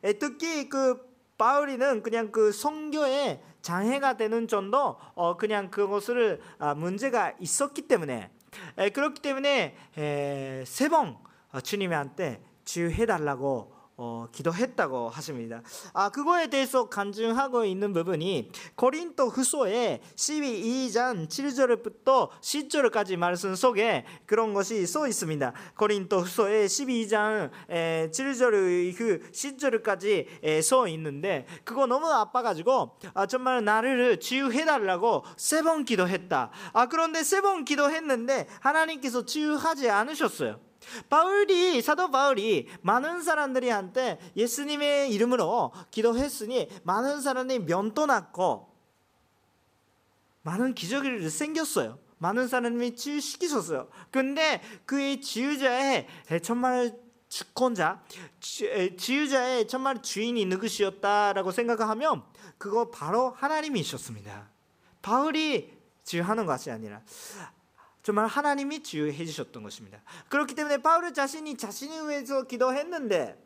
에, 0.04 0.12
특히 0.12 0.68
그 0.68 1.04
바울이는 1.36 2.04
그냥 2.04 2.30
그 2.30 2.52
성교에 2.52 3.42
장애가 3.60 4.16
되는 4.18 4.46
정도 4.46 4.98
어, 5.16 5.36
그냥 5.36 5.68
그것을 5.72 6.40
아, 6.60 6.74
문제가 6.74 7.32
있었기 7.40 7.88
때문에 7.88 8.30
그렇기 8.92 9.20
때문에 9.22 9.76
세번 10.66 11.18
어, 11.52 11.60
주님한테 11.60 12.42
치유해 12.64 13.06
달라고 13.06 13.74
어, 14.04 14.26
기도했다고 14.32 15.10
하십니다. 15.10 15.62
아 15.92 16.10
그거에 16.10 16.48
대해서 16.48 16.88
간증하고 16.88 17.64
있는 17.64 17.92
부분이 17.92 18.50
고린도 18.74 19.28
후서에 19.28 20.00
12장 20.16 21.28
7절부터 21.28 22.30
10절까지 22.40 23.16
말씀 23.16 23.54
속에 23.54 24.04
그런 24.26 24.54
것이 24.54 24.84
써 24.88 25.06
있습니다. 25.06 25.52
고린도 25.76 26.18
후서에 26.18 26.66
12장 26.66 27.50
7절 27.70 28.96
그 28.98 29.30
10절까지 29.30 30.62
써 30.64 30.88
있는데 30.88 31.46
그거 31.62 31.86
너무 31.86 32.08
아파가지고 32.08 32.98
아, 33.14 33.26
정말 33.26 33.64
나를 33.64 34.18
치유해달라고 34.18 35.24
세 35.36 35.62
번 35.62 35.84
기도했다. 35.84 36.50
아 36.72 36.86
그런데 36.86 37.22
세 37.22 37.40
번 37.40 37.64
기도했는데 37.64 38.48
하나님께서 38.60 39.24
치유하지 39.24 39.88
않으셨어요. 39.90 40.71
바울이 41.08 41.80
사도 41.82 42.10
바울이 42.10 42.68
많은 42.82 43.22
사람들이 43.22 43.68
한테 43.68 44.18
예수님의 44.36 45.12
이름으로 45.12 45.72
기도했으니 45.90 46.68
많은 46.84 47.20
사람이 47.20 47.60
면도 47.60 48.06
났고 48.06 48.72
많은 50.42 50.74
기적이 50.74 51.28
생겼어요. 51.30 51.98
많은 52.18 52.48
사람이 52.48 52.94
치유시키셨어요. 52.96 53.88
근데 54.10 54.60
그의 54.86 55.20
지유자의 55.20 56.06
정말 56.42 56.96
주권자, 57.28 58.02
지유자의 58.40 59.66
정말 59.66 60.02
주인이 60.02 60.44
누구시었다라고 60.44 61.50
생각하면 61.50 62.22
그거 62.58 62.90
바로 62.90 63.30
하나님이셨습니다. 63.30 64.50
바울이 65.00 65.72
지유하는 66.04 66.46
것이 66.46 66.70
아니라 66.70 67.00
정말 68.02 68.26
하나님이 68.26 68.82
지유해 68.82 69.24
주셨던 69.24 69.62
것입니다. 69.62 70.02
그렇기 70.28 70.54
때문에 70.54 70.78
바울 70.78 71.12
자신이 71.14 71.56
자신을 71.56 72.08
위해서 72.08 72.42
기도했는데 72.42 73.40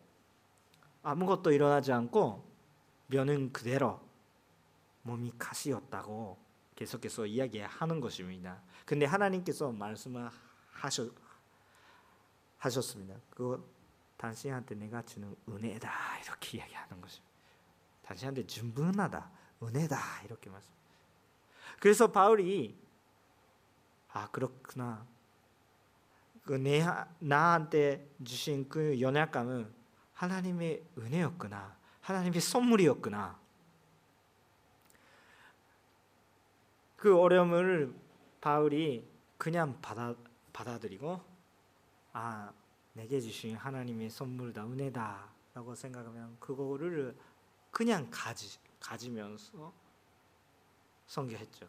아무것도 1.03 1.53
일어나지 1.53 1.93
않고 1.93 2.45
면은 3.09 3.53
그대로 3.53 4.01
몸이 5.03 5.33
가시였다고 5.39 6.39
계속해서 6.75 7.27
이야기하는 7.27 8.01
것입니다. 8.01 8.61
근데 8.85 9.07
하나님께서 9.07 9.71
말씀을 9.73 10.29
하셨, 10.73 11.13
하셨습니다. 12.59 13.15
그 13.31 13.63
당신한테 14.17 14.75
내가 14.75 15.03
주는 15.03 15.35
은혜다 15.49 15.91
이렇게 16.25 16.59
이야기하는 16.59 17.01
것입니다. 17.01 17.33
당신한테 18.03 18.47
충분하다 18.47 19.31
은혜다 19.63 20.23
이렇게 20.25 20.51
말씀. 20.51 20.73
그래서 21.79 22.11
바울이 22.11 22.86
아 24.17 24.29
그렇구나. 24.31 25.07
그 26.47 26.55
내 26.55 26.83
나한테 27.19 28.09
주신 28.25 28.67
그 28.67 28.99
연약감은 28.99 29.71
하나님의 30.15 30.83
은혜였구나. 30.97 31.77
하나님의 32.01 32.41
선물이었구나. 32.41 33.39
그 36.97 37.19
어려움을 37.21 37.95
바울이 38.41 39.07
그냥 39.37 39.79
받아 39.83 40.15
받아들이고 40.55 41.21
아 42.15 42.51
내게 42.95 43.21
주신 43.21 43.55
하나님의 43.55 44.09
선물다 44.09 44.65
은혜다 44.65 45.29
라고 45.53 45.75
생각하면 45.75 46.39
그거를 46.41 47.15
그냥 47.71 48.09
가지 48.11 48.59
가지면서 48.81 49.75
성교했죠. 51.07 51.69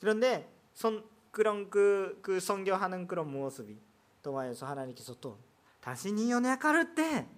그런데 0.00 0.50
선, 0.72 1.04
그런 1.36 1.68
그, 1.68 2.18
그 2.22 2.40
성교하는 2.40 3.06
그런 3.06 3.30
모습이 3.30 3.78
동화에서 4.22 4.64
하나님께서 4.64 5.20
또 5.20 5.38
당신이 5.82 6.30
연약할 6.30 6.94
때 6.94 7.28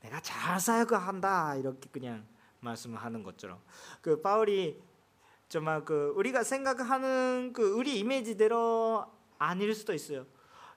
내가 0.00 0.20
잘 0.20 0.60
사역한다 0.60 1.56
이렇게 1.56 1.90
그냥 1.90 2.24
말씀하는 2.60 3.24
것처럼 3.24 3.60
그 4.00 4.20
바울이 4.20 4.80
정말 5.48 5.84
그 5.84 6.12
우리가 6.14 6.44
생각하는 6.44 7.52
그 7.52 7.72
우리 7.72 7.98
이미지대로 7.98 9.04
아닐 9.36 9.74
수도 9.74 9.92
있어요. 9.92 10.24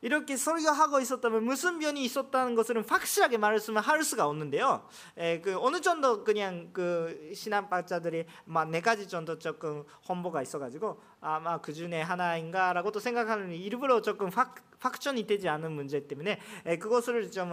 이렇게 0.03 0.35
설교하고 0.35 0.99
있었다면 0.99 1.45
무슨 1.45 1.79
변이 1.79 2.03
있었다는 2.03 2.55
것을 2.55 2.83
확실하게 2.85 3.37
말씀을 3.37 3.81
할 3.81 4.03
수가 4.03 4.27
없는데요. 4.27 4.85
에, 5.15 5.39
그 5.39 5.57
어느 5.57 5.79
정도 5.79 6.25
그냥 6.25 6.71
그 6.73 7.31
신앙학자들이 7.33 8.25
막네 8.43 8.81
가지 8.81 9.07
정도 9.07 9.39
조금 9.39 9.85
홍보가 10.09 10.41
있어가지고 10.41 11.01
아마 11.21 11.61
그 11.61 11.71
중에 11.71 12.01
하나인가라고도 12.01 12.99
생각하는 12.99 13.53
일부러 13.53 14.01
조금 14.01 14.27
확 14.27 14.55
확전이 14.79 15.25
되지 15.25 15.47
않은 15.47 15.71
문제 15.71 16.05
때문에 16.05 16.37
에, 16.65 16.77
그것을 16.77 17.31
좀 17.31 17.51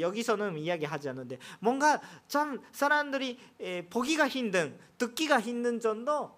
여기서는 0.00 0.58
이야기하지 0.58 1.08
않는데 1.10 1.38
뭔가 1.60 2.00
참 2.26 2.60
사람들이 2.72 3.38
에, 3.60 3.86
보기가 3.86 4.26
힘든 4.26 4.76
듣기가 4.98 5.40
힘든 5.40 5.78
정도 5.78 6.36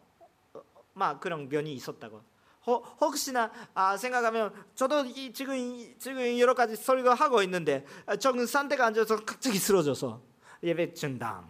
어, 0.52 0.62
막 0.92 1.20
그런 1.20 1.48
면이 1.48 1.72
있었다고. 1.72 2.33
혹시나 2.66 3.50
아, 3.74 3.96
생각하면 3.96 4.52
저도 4.74 5.04
이, 5.04 5.32
지금 5.32 5.94
지금 5.98 6.38
여러 6.38 6.54
가지 6.54 6.76
설교하고 6.76 7.42
있는데 7.42 7.84
적은 8.18 8.46
산대가 8.46 8.86
앉아서 8.86 9.16
갑자기 9.24 9.58
쓰러져서 9.58 10.22
예배 10.62 10.94
중단 10.94 11.46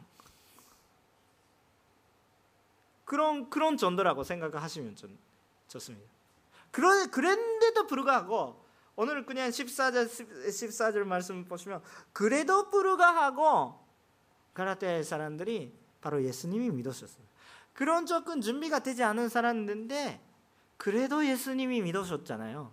그런 3.05 3.49
그런 3.49 3.77
정도라고 3.77 4.25
생각하시면 4.25 4.97
좀 4.97 5.17
좋습니다. 5.69 6.11
그런 6.71 7.11
그랬는데도 7.11 7.87
불구하고 7.87 8.65
오늘 8.97 9.25
그냥 9.25 9.51
14절 9.51 10.09
14절 10.49 11.05
말씀 11.05 11.45
보시면 11.45 11.83
그래도 12.13 12.71
불구하고 12.71 13.85
가라테 14.53 15.03
사람들이 15.03 15.73
바로 16.01 16.23
예수님이 16.25 16.71
믿으셨어요. 16.71 17.25
그런 17.73 18.07
조금 18.07 18.41
준비가 18.41 18.81
되지 18.81 19.03
않은 19.03 19.29
사람인데 19.29 20.21
그래도 20.77 21.27
예수님이 21.27 21.83
믿으셨잖아요. 21.83 22.73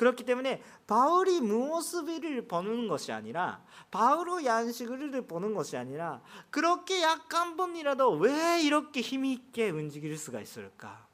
그렇기 0.00 0.24
때문에 0.24 0.62
바울이 0.86 1.42
무엇을 1.42 2.48
보는 2.48 2.88
것이 2.88 3.12
아니라 3.12 3.62
바울의 3.90 4.46
양식을 4.46 5.26
보는 5.26 5.52
것이 5.52 5.76
아니라 5.76 6.22
그렇게 6.48 7.02
약한 7.02 7.56
번이라도 7.58 8.12
왜 8.12 8.62
이렇게 8.62 9.02
힘 9.02 9.26
있게 9.26 9.68
움직일 9.68 10.16
수가 10.16 10.40
있을까? 10.40 11.06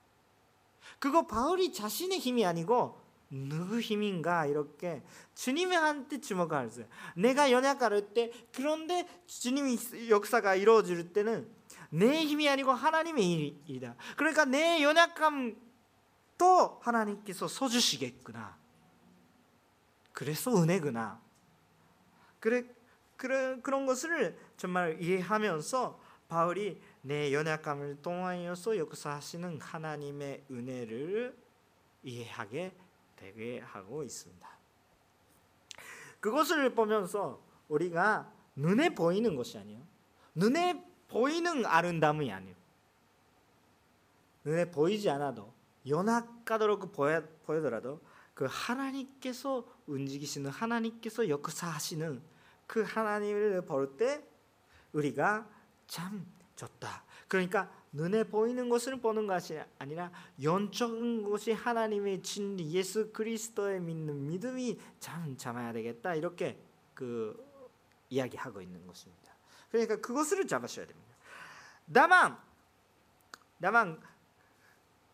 그거 1.00 1.26
바울이 1.26 1.72
자신의 1.72 2.20
힘이 2.20 2.46
아니고 2.46 3.00
누구 3.28 3.80
힘인가 3.80 4.46
이렇게 4.46 5.02
주님한테 5.34 6.20
주목할 6.20 6.70
때 6.70 6.86
내가 7.16 7.50
연약할 7.50 8.14
때 8.14 8.30
그런데 8.54 9.08
주님이 9.26 9.78
역사가 10.10 10.54
이루어질 10.54 11.12
때는 11.12 11.50
내 11.90 12.24
힘이 12.24 12.48
아니고 12.48 12.70
하나님의 12.70 13.58
일이다. 13.66 13.96
그러니까 14.16 14.44
내 14.44 14.80
연약함 14.82 15.65
또 16.38 16.78
하나님께서 16.82 17.48
써주시겠구나. 17.48 18.56
그래서 20.12 20.50
은혜구나. 20.62 21.20
그래 22.40 22.64
그런 23.16 23.62
그런 23.62 23.86
것을 23.86 24.38
정말 24.56 25.00
이해하면서 25.00 26.00
바울이 26.28 26.80
내 27.02 27.32
연약감을 27.32 28.02
통하여서 28.02 28.78
역사하시는 28.78 29.60
하나님의 29.60 30.44
은혜를 30.50 31.36
이해하게 32.02 32.76
되게 33.16 33.60
하고 33.60 34.02
있습니다. 34.02 34.48
그것을 36.20 36.74
보면서 36.74 37.42
우리가 37.68 38.32
눈에 38.56 38.94
보이는 38.94 39.36
것이 39.36 39.58
아니에요. 39.58 39.82
눈에 40.34 40.84
보이는 41.08 41.64
아름다움이 41.64 42.32
아니에요. 42.32 42.56
눈에 44.44 44.70
보이지 44.70 45.08
않아도 45.10 45.55
연약하도록 45.88 46.92
보여, 46.92 47.22
보여더라도 47.44 48.00
그 48.34 48.46
하나님께서 48.48 49.66
움직이시는 49.86 50.50
하나님께서 50.50 51.28
역사하시는 51.28 52.22
그 52.66 52.82
하나님을 52.82 53.64
볼 53.64 53.96
때 53.96 54.22
우리가 54.92 55.48
참 55.86 56.26
좋다. 56.56 57.04
그러니까 57.28 57.70
눈에 57.92 58.24
보이는 58.24 58.68
것을 58.68 59.00
보는 59.00 59.26
것이 59.26 59.58
아니라 59.78 60.10
영적인 60.42 61.22
것이 61.28 61.52
하나님의 61.52 62.22
진리 62.22 62.72
예수 62.72 63.12
그리스도에 63.12 63.78
믿는 63.80 64.26
믿음이 64.26 64.78
참 65.00 65.36
잡아야 65.36 65.72
되겠다 65.72 66.14
이렇게 66.14 66.60
그 66.94 67.42
이야기하고 68.10 68.60
있는 68.60 68.86
것입니다. 68.86 69.34
그러니까 69.70 69.96
그것을 69.96 70.46
잡으셔야 70.46 70.86
됩니다. 70.86 71.16
다만 71.92 72.38
다만 73.60 74.00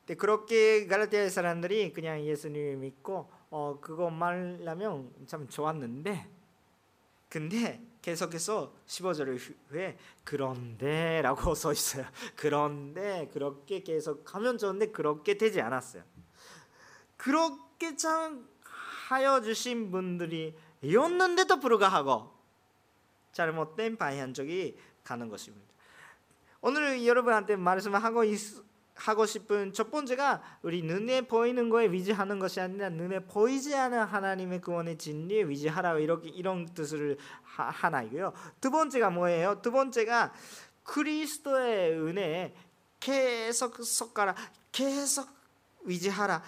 근데 0.06 0.16
그렇게 0.16 0.86
갈라디아 0.86 1.28
사람들이 1.28 1.92
그냥 1.92 2.24
예수님을 2.24 2.76
믿고 2.76 3.30
어 3.50 3.78
그거 3.80 4.10
말하면 4.10 5.12
참 5.26 5.48
좋았는데 5.48 6.28
근데 7.28 7.80
계속해서 8.02 8.74
15절 8.86 9.38
후에 9.70 9.96
그런데라고 10.24 11.54
써 11.56 11.72
있어요. 11.72 12.04
그런데 12.36 13.30
그렇게 13.32 13.82
계속 13.82 14.34
하면 14.34 14.58
좋은데 14.58 14.88
그렇게 14.90 15.38
되지 15.38 15.60
않았어요. 15.60 16.02
그렇게 17.16 17.96
참 17.96 18.48
하여 19.08 19.40
주신 19.40 19.90
분들이 19.92 20.56
였는데도 20.84 21.60
불구하고 21.60 22.32
잘못된 23.32 23.96
방향적이 23.96 24.76
가는 25.04 25.28
것입니다. 25.28 25.72
오늘 26.60 27.06
여러분한테 27.06 27.56
말씀하고 27.56 28.24
있, 28.24 28.38
하고 28.94 29.26
싶은 29.26 29.72
첫 29.72 29.90
번째가 29.90 30.58
우리 30.62 30.82
눈에 30.82 31.22
보이는 31.22 31.68
거에 31.70 31.90
위지하는 31.90 32.38
것이 32.38 32.60
아니라 32.60 32.88
눈에 32.90 33.20
보이지 33.20 33.74
않는 33.74 34.04
하나님의 34.04 34.60
구원의 34.60 34.98
진리에 34.98 35.44
위지하라 35.44 35.98
이렇게 35.98 36.28
이런 36.28 36.66
뜻을 36.66 37.16
하 37.42 37.90
나이고요. 37.90 38.32
두 38.60 38.70
번째가 38.70 39.10
뭐예요? 39.10 39.60
두 39.62 39.72
번째가 39.72 40.32
그리스도의 40.84 41.98
은혜에 41.98 42.54
계속 43.00 43.82
속가라 43.82 44.34
계속 44.70 45.28
위지하라 45.84 46.42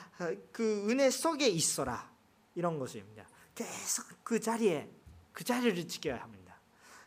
그 0.52 0.86
은혜 0.88 1.10
속에 1.10 1.48
있어라 1.48 2.10
이런 2.54 2.78
것입니다. 2.78 3.26
계속 3.54 4.06
그 4.22 4.38
자리에 4.38 4.88
그 5.32 5.44
자리를 5.44 5.88
지켜야 5.88 6.22
합니다. 6.22 6.60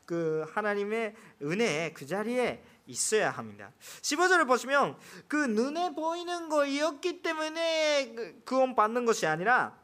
그 0.06 0.45
하나님의 0.54 1.15
은혜에 1.41 1.93
그 1.93 2.06
자리에 2.06 2.63
있어야 2.88 3.30
합니다. 3.32 3.71
15절을 4.02 4.47
보시면 4.47 4.97
그 5.28 5.36
눈에 5.38 5.93
보이는 5.93 6.50
거였기 6.50 7.21
때문에 7.21 8.13
그 8.15 8.41
구원 8.45 8.76
받는 8.76 9.06
것이 9.06 9.28
아니라 9.28 9.78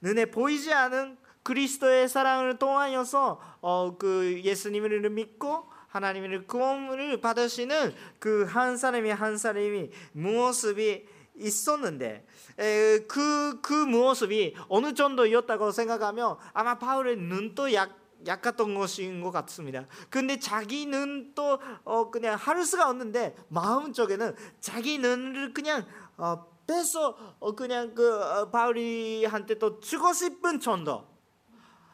눈에 0.00 0.26
보이지 0.26 0.72
않은 0.72 1.18
그리스도의 1.42 2.08
사랑을 2.08 2.58
통하여서 2.58 3.40
어, 3.60 3.96
그 3.98 4.40
예수님을 4.42 5.10
믿고 5.10 5.72
하나님의 5.88 6.46
구원을 6.46 7.20
받으시는 7.20 7.94
그 8.18 8.46
한 8.46 8.76
사람이 8.76 9.10
한 9.10 9.38
사람이 9.38 9.90
모습이 10.12 11.06
있었는데 11.36 12.26
그그 12.56 13.60
그 13.60 13.72
모습이 13.72 14.54
어느 14.68 14.94
정도였다고 14.94 15.72
생각하면 15.72 16.36
아마 16.52 16.78
바울의 16.78 17.16
눈도 17.16 17.72
약 17.74 18.03
약했던 18.26 18.74
것인 18.74 19.20
것 19.20 19.30
같습니다. 19.30 19.86
근데 20.10 20.38
자기 20.38 20.86
눈도 20.86 21.60
어 21.84 22.10
그냥 22.10 22.36
할 22.36 22.64
수가 22.64 22.88
없는데 22.88 23.36
마음 23.48 23.92
쪽에는 23.92 24.34
자기 24.60 24.98
눈을 24.98 25.52
그냥 25.54 25.86
어 26.16 26.46
빼서 26.66 27.36
어 27.40 27.54
그냥 27.54 27.94
그 27.94 28.22
어, 28.22 28.50
바울이한테 28.50 29.58
또 29.58 29.80
주고 29.80 30.12
싶은 30.12 30.60
정도. 30.60 31.06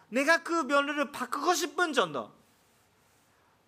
내가 0.08 0.42
그 0.42 0.52
면을 0.64 1.12
바꾸고 1.12 1.54
싶은 1.54 1.92
정도. 1.92 2.32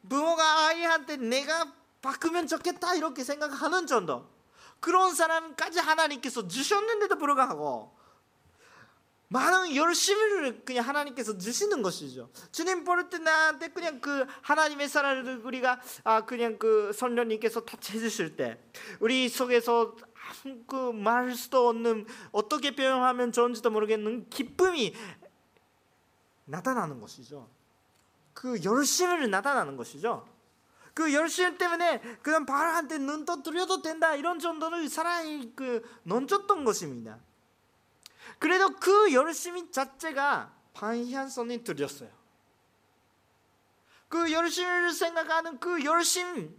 부모가 0.08 0.66
아이한테 0.66 1.16
내가 1.16 1.72
바꾸면 2.02 2.48
좋겠다 2.48 2.94
이렇게 2.94 3.22
생각하는 3.22 3.86
정도. 3.86 4.28
그런 4.80 5.14
사람까지 5.14 5.78
하나님께서 5.78 6.48
주셨는데도 6.48 7.16
불구하고 7.16 7.96
많은 9.32 9.74
열심을 9.74 10.62
그냥 10.62 10.86
하나님께서 10.86 11.38
주시는 11.38 11.80
것이죠. 11.80 12.28
주님 12.52 12.84
보를 12.84 13.08
때 13.08 13.16
나한테 13.16 13.68
그냥 13.68 13.98
그 14.00 14.26
하나님의 14.42 14.90
사랑을 14.90 15.40
우리가 15.42 15.80
아 16.04 16.26
그냥 16.26 16.58
그 16.58 16.92
선녀님께서 16.92 17.64
터치해 17.64 17.98
주실 17.98 18.36
때 18.36 18.62
우리 19.00 19.30
속에서 19.30 19.96
그 20.66 20.92
말할 20.92 21.34
수도 21.34 21.68
없는 21.70 22.06
어떻게 22.30 22.76
표현하면 22.76 23.32
좋은지도 23.32 23.70
모르겠는 23.70 24.28
기쁨이 24.28 24.94
나타나는 26.44 27.00
것이죠. 27.00 27.48
그 28.34 28.62
열심을 28.62 29.30
나타나는 29.30 29.78
것이죠. 29.78 30.28
그 30.92 31.14
열심 31.14 31.56
때문에 31.56 32.02
그냥 32.20 32.44
바로한테 32.44 32.98
눈 32.98 33.24
떠들여도 33.24 33.80
된다 33.80 34.14
이런 34.14 34.38
정도로 34.38 34.86
사랑이 34.88 35.52
그 35.56 35.82
넘쳤던 36.02 36.64
것입니다. 36.64 37.18
그래도 38.42 38.74
그 38.74 39.12
열심히 39.12 39.70
자체가 39.70 40.52
방향성이 40.74 41.62
들렸어요. 41.62 42.10
그 44.08 44.32
열심을 44.32 44.90
생각하는 44.90 45.60
그 45.60 45.84
열심, 45.84 46.52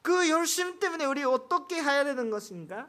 그 0.00 0.30
열심 0.30 0.78
때문에 0.78 1.04
우리 1.04 1.22
어떻게 1.22 1.82
해야 1.82 2.02
되는 2.02 2.30
것인가? 2.30 2.88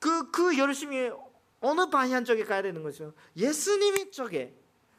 그, 0.00 0.32
그 0.32 0.58
열심이 0.58 1.12
어느 1.60 1.88
방향 1.90 2.24
쪽에 2.24 2.42
가야 2.42 2.62
되는 2.62 2.82
거죠? 2.82 3.14
예수님이 3.36 4.10
쪽에, 4.10 4.52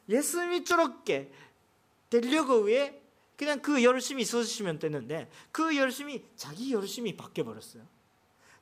예수님이 0.07 0.63
저렇게 0.63 1.29
되려고 2.09 2.61
위해 2.61 3.01
그냥 3.35 3.61
그 3.61 3.83
열심이 3.83 4.21
있으시면 4.21 4.79
되는데 4.79 5.29
그 5.51 5.75
열심이 5.75 6.23
자기 6.37 6.71
열심이 6.71 7.17
바뀌어 7.17 7.43
버렸어요. 7.43 7.98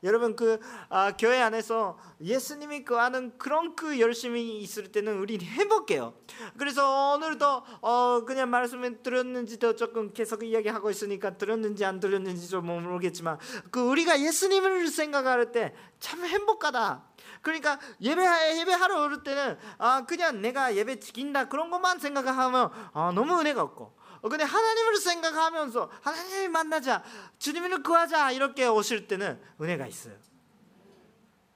여러분 0.02 0.36
그 0.36 0.58
아, 0.88 1.12
교회 1.16 1.40
안에서 1.40 1.98
예수님이 2.20 2.84
그 2.84 2.94
하는 2.94 3.36
그런 3.38 3.74
그 3.76 4.00
열심이 4.00 4.60
있을 4.60 4.92
때는 4.92 5.18
우리 5.18 5.38
해볼게요. 5.40 6.14
그래서 6.56 7.14
오늘도 7.14 7.62
어, 7.82 8.24
그냥 8.26 8.50
말씀을 8.50 9.02
들었는지도 9.02 9.76
조금 9.76 10.12
계속 10.12 10.44
이야기하고 10.44 10.90
있으니까 10.90 11.36
들었는지 11.36 11.84
안 11.84 12.00
들었는지 12.00 12.48
좀 12.48 12.66
모르겠지만 12.66 13.38
그 13.70 13.80
우리가 13.80 14.20
예수님을 14.20 14.88
생각할 14.88 15.52
때 15.52 15.74
참 16.00 16.24
행복하다. 16.24 17.02
그러니까 17.42 17.78
예배 18.00 18.58
예배하러 18.60 19.02
올 19.02 19.22
때는 19.22 19.58
아 19.78 20.04
그냥 20.06 20.40
내가 20.40 20.74
예배 20.74 21.00
지킨다 21.00 21.48
그런 21.48 21.70
것만 21.70 21.98
생각하면 21.98 22.70
아, 22.92 23.12
너무 23.14 23.38
은혜가 23.38 23.62
없고 23.62 23.84
어, 23.84 23.97
근데 24.22 24.44
하나님을 24.44 24.96
생각하면서 24.96 25.90
하나님을 26.02 26.48
만나자 26.48 27.04
주님을 27.38 27.82
구하자 27.82 28.32
이렇게 28.32 28.66
오실 28.66 29.06
때는 29.06 29.40
은혜가 29.60 29.86
있어요. 29.86 30.16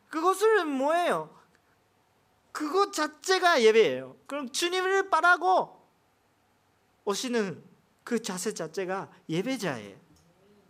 그것은 0.09 0.69
뭐예요? 0.69 1.35
그것 2.53 2.93
자체가 2.93 3.63
예배예요. 3.63 4.17
그럼 4.27 4.51
주님을 4.51 5.09
바라고 5.09 5.89
오시는 7.05 7.65
그 8.05 8.21
자세 8.21 8.53
자체가 8.53 9.11
예배자예요. 9.29 9.97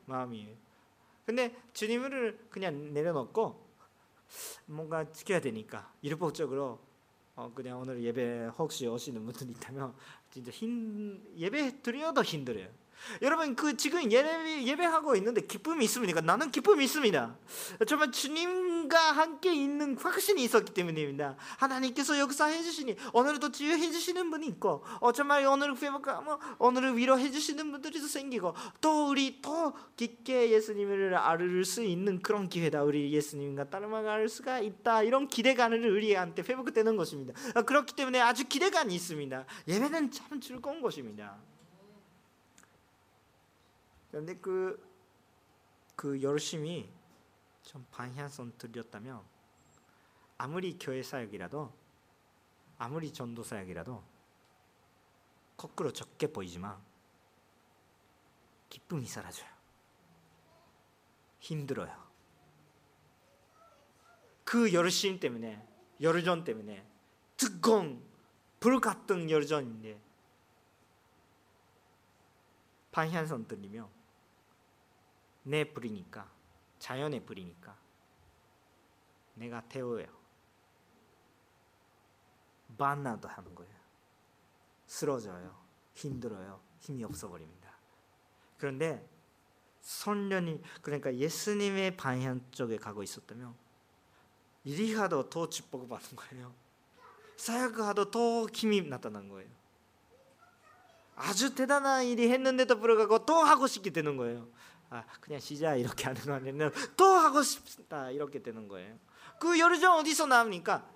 마음이에요. 0.06 0.56
근데 1.26 1.56
주님을 1.72 2.46
그냥 2.50 2.92
내려놓고 2.92 3.62
뭔가 4.66 5.10
지켜야 5.10 5.40
되니까 5.40 5.92
일폭적으로 6.02 6.80
어 7.34 7.52
그냥 7.54 7.80
오늘 7.80 8.02
예배 8.02 8.50
혹시 8.58 8.86
오시는 8.86 9.24
분들 9.24 9.50
있다면 9.50 9.94
진짜 10.32 10.50
힘 10.50 11.22
예배 11.36 11.82
드려도 11.82 12.22
힘들어요. 12.24 12.66
여러분 13.20 13.54
그 13.54 13.76
지금 13.76 14.10
예배 14.10 14.64
예배하고 14.64 15.16
있는데 15.16 15.40
기쁨이 15.42 15.84
있습니까? 15.86 16.20
나는 16.20 16.50
기쁨이 16.50 16.84
있습니다. 16.84 17.36
정말 17.86 18.12
주님과 18.12 18.98
함께 18.98 19.54
있는 19.54 19.96
확신이 19.96 20.42
있었기 20.44 20.72
때문입니다. 20.72 21.36
하나님께서 21.58 22.18
역사해 22.18 22.62
주시니 22.62 22.96
오늘도 23.12 23.52
치유해 23.52 23.90
주시는 23.90 24.30
분이 24.30 24.46
있고, 24.48 24.84
어 25.00 25.12
정말 25.12 25.44
오늘 25.46 25.76
회복하면 25.76 26.38
오늘을 26.58 26.96
위로해 26.96 27.30
주시는 27.30 27.70
분들이 27.72 27.98
생기고, 27.98 28.54
또 28.80 29.08
우리 29.08 29.40
더 29.42 29.74
깊게 29.96 30.50
예수님을 30.50 31.14
알을 31.14 31.64
수 31.64 31.82
있는 31.82 32.20
그런 32.20 32.48
기회다. 32.48 32.82
우리 32.82 33.12
예수님과 33.12 33.70
따라갈 33.70 34.28
수가 34.28 34.60
있다. 34.60 35.02
이런 35.02 35.28
기대감을 35.28 35.90
우리한테 35.90 36.42
회복되는 36.42 36.96
것입니다. 36.96 37.34
그렇기 37.62 37.94
때문에 37.94 38.20
아주 38.20 38.44
기대감이 38.44 38.94
있습니다. 38.94 39.44
예배는 39.68 40.10
참 40.10 40.40
즐거운 40.40 40.80
것입니다. 40.80 41.36
그런데 44.12 44.36
그, 44.36 44.78
그 45.96 46.20
열심히 46.20 46.92
좀 47.62 47.86
방향성 47.90 48.52
들렸다면 48.58 49.24
아무리 50.36 50.78
교회 50.78 51.02
사역이라도 51.02 51.72
아무리 52.76 53.10
전도 53.10 53.42
사역이라도 53.42 54.04
거꾸로 55.56 55.92
적게 55.94 56.30
보이지만 56.30 56.78
기쁨이 58.68 59.06
사라져요. 59.06 59.48
힘들어요. 61.40 62.02
그 64.44 64.74
열심 64.74 65.18
때문에 65.20 65.66
열전 66.02 66.44
때문에 66.44 66.86
뜨거운 67.38 68.04
불 68.60 68.78
같은 68.78 69.30
열전인데 69.30 69.98
방향성 72.90 73.48
들리며 73.48 74.01
내 75.42 75.64
불이니까 75.64 76.30
자연의 76.78 77.24
불이니까 77.24 77.76
내가 79.34 79.62
태워요. 79.68 80.06
만나도 82.76 83.28
하는 83.28 83.54
거예요. 83.54 83.72
쓰러져요. 84.86 85.56
힘들어요. 85.94 86.60
힘이 86.80 87.04
없어 87.04 87.28
버립니다. 87.28 87.70
그런데 88.58 89.08
선련이 89.80 90.62
그러니까 90.80 91.14
예수님의 91.14 91.96
방향 91.96 92.40
쪽에 92.50 92.76
가고 92.76 93.02
있었다면 93.02 93.54
이리 94.64 94.94
가도 94.94 95.28
더 95.28 95.48
축복을 95.48 95.88
받는 95.88 96.16
거예요. 96.16 96.54
사역하도 97.36 98.10
더 98.10 98.46
힘이 98.46 98.82
나타난 98.82 99.28
거예요. 99.28 99.50
아주 101.16 101.54
대단한 101.54 102.04
일이 102.04 102.30
했는데도 102.30 102.78
불구하고 102.78 103.26
또 103.26 103.34
하고 103.34 103.66
싶게 103.66 103.90
되는 103.90 104.16
거예요. 104.16 104.48
아 104.92 105.04
그냥 105.20 105.40
쉬자 105.40 105.74
이렇게 105.74 106.04
하는 106.04 106.20
거 106.20 106.34
아니면 106.34 106.70
또 106.98 107.06
하고 107.06 107.42
싶다 107.42 108.10
이렇게 108.10 108.42
되는 108.42 108.68
거예요. 108.68 108.94
그 109.40 109.58
열정 109.58 109.96
어디서 109.96 110.26
나옵니까? 110.26 110.86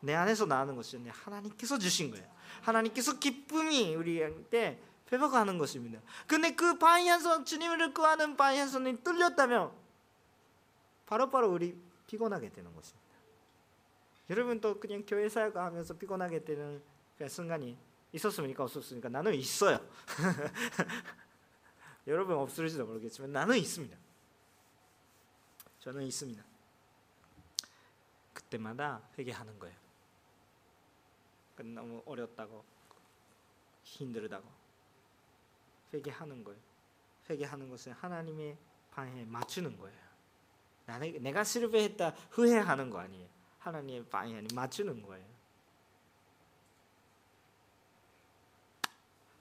내 0.00 0.14
안에서 0.14 0.46
나오는 0.46 0.74
것이 0.74 0.98
하나님께서 1.06 1.78
주신 1.78 2.10
거예요. 2.10 2.26
하나님께서 2.62 3.18
기쁨이 3.18 3.94
우리한테 3.94 4.82
회복하는 5.12 5.58
것입니다. 5.58 6.00
근데 6.26 6.54
그 6.54 6.78
방향성 6.78 7.44
주님을 7.44 7.92
구하는 7.92 8.34
방향성이 8.34 9.02
뚫렸다면 9.04 9.70
바로바로 11.04 11.30
바로 11.30 11.52
우리 11.52 11.76
피곤하게 12.06 12.50
되는 12.50 12.74
것입니다. 12.74 13.02
여러분도 14.30 14.80
그냥 14.80 15.04
교회 15.06 15.28
사역하면서 15.28 15.98
피곤하게 15.98 16.44
되는 16.44 16.82
그 17.18 17.28
순간이 17.28 17.76
있었습니까? 18.12 18.64
없었습니까? 18.64 19.10
나는 19.10 19.34
있어요. 19.34 19.78
여러분 22.06 22.36
없을지도 22.36 22.86
모르겠지만 22.86 23.32
나는 23.32 23.56
있습니다. 23.56 23.96
저는 25.80 26.02
있습니다. 26.02 26.42
그때마다 28.32 29.02
회개하는 29.18 29.58
거예요. 29.58 29.82
너무 31.56 32.02
어렵다고 32.06 32.64
힘들다고 33.84 34.48
회개하는 35.94 36.42
거예요. 36.42 36.60
회개하는 37.30 37.70
것은 37.70 37.92
하나님의 37.92 38.58
방에 38.90 39.24
맞추는 39.24 39.76
거예요. 39.78 40.02
나는 40.86 41.22
내가 41.22 41.44
실패했다 41.44 42.10
후회하는 42.30 42.90
거 42.90 42.98
아니에요. 42.98 43.28
하나님의 43.60 44.06
방에 44.06 44.42
맞추는 44.54 45.02
거예요. 45.02 45.26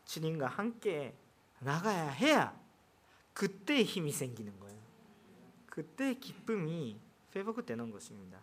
주님과 0.05 0.47
함께 0.47 1.15
나가야 1.61 2.09
해야 2.09 2.59
그때 3.33 3.83
힘이 3.83 4.11
생기는 4.11 4.59
거예요. 4.59 4.79
그때 5.67 6.13
기쁨이 6.15 6.99
회복되는 7.35 7.91
것입니다. 7.91 8.39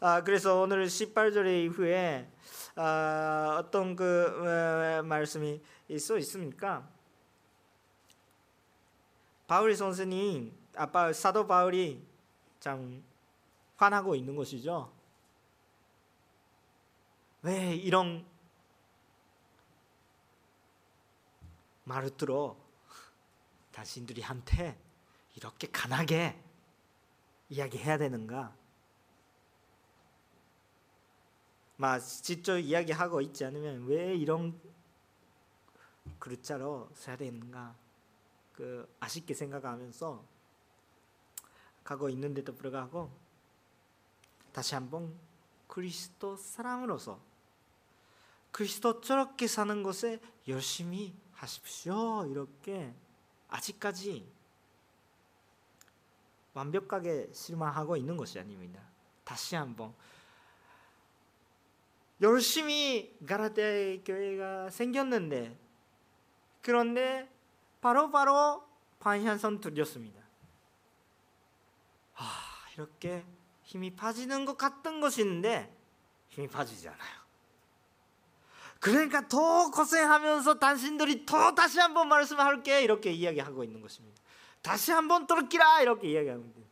아, 0.00 0.22
그래서 0.22 0.60
오늘 0.60 0.86
18절 0.86 1.46
이후에 1.64 2.30
아, 2.74 3.56
어떤 3.60 3.94
그 3.94 4.44
에, 4.46 5.02
말씀이 5.02 5.60
있어 5.88 6.18
있습니까? 6.18 6.88
바울 9.46 9.74
선생님, 9.74 10.52
아빠 10.76 11.12
사도 11.12 11.46
바울이 11.46 12.02
참 12.60 13.02
화나고 13.76 14.14
있는 14.14 14.36
것이죠. 14.36 14.92
왜 17.42 17.74
이런 17.74 18.26
말을 21.88 22.16
들어 22.16 22.56
당신들이 23.72 24.20
한테 24.20 24.78
이렇게 25.34 25.68
강하게 25.70 26.38
이야기해야 27.48 27.96
되는가? 27.96 28.54
막 31.76 31.98
직접 32.00 32.58
이야기하고 32.58 33.20
있지 33.22 33.44
않으면 33.44 33.86
왜 33.86 34.14
이런 34.14 34.60
글자로 36.18 36.90
써야 36.94 37.16
되는가? 37.16 37.74
그 38.52 38.92
아쉽게 39.00 39.32
생각하면서 39.34 40.24
가고 41.84 42.10
있는데도 42.10 42.54
불구하고 42.54 43.10
다시 44.52 44.74
한번 44.74 45.16
그리스도 45.68 46.36
사람으로서 46.36 47.20
그리스도처럼 48.50 49.36
사는 49.46 49.82
것에 49.82 50.20
열심히 50.48 51.14
하십시오. 51.38 52.26
이렇게 52.26 52.94
아직까지 53.48 54.30
완벽하게 56.52 57.30
실망하고 57.32 57.96
있는 57.96 58.16
것이 58.16 58.38
아닙니다. 58.38 58.80
다시 59.24 59.54
한번 59.54 59.94
열심히 62.20 63.16
가라테아 63.24 64.02
교회가 64.04 64.70
생겼는데 64.70 65.56
그런데 66.62 67.30
바로바로 67.80 68.10
바로 68.10 68.68
반향선 68.98 69.60
들렸습니다. 69.60 70.20
아, 72.16 72.24
이렇게 72.74 73.24
힘이 73.62 73.94
빠지는 73.94 74.44
것 74.44 74.58
같던 74.58 75.00
것인데 75.00 75.72
힘이 76.30 76.48
빠지지 76.48 76.88
않아요. 76.88 77.27
그러니까 78.80 79.26
더 79.26 79.70
고생하면서 79.70 80.58
당신들이 80.58 81.26
더 81.26 81.54
다시 81.54 81.80
한번 81.80 82.08
말씀할게 82.08 82.82
이렇게 82.82 83.10
이야기하고 83.10 83.64
있는 83.64 83.80
것입니다. 83.80 84.20
다시 84.62 84.92
한번 84.92 85.26
들기라 85.26 85.82
이렇게 85.82 86.08
이야기하는데 86.10 86.62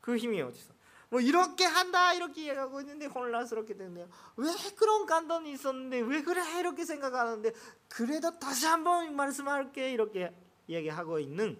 그 0.00 0.16
힘이 0.16 0.40
어디서? 0.42 0.74
뭐 1.08 1.20
이렇게 1.20 1.64
한다 1.64 2.12
이렇게 2.14 2.44
이야기하고 2.44 2.80
있는데 2.80 3.06
혼란스럽게 3.06 3.76
되네요. 3.76 4.08
왜 4.36 4.52
그런 4.76 5.06
감동이 5.06 5.52
있었는데 5.52 6.00
왜 6.00 6.22
그래 6.22 6.42
이렇게 6.60 6.84
생각하는데 6.84 7.52
그래도 7.88 8.38
다시 8.38 8.66
한번 8.66 9.14
말씀할게 9.14 9.92
이렇게 9.92 10.32
이야기하고 10.66 11.18
있는 11.20 11.58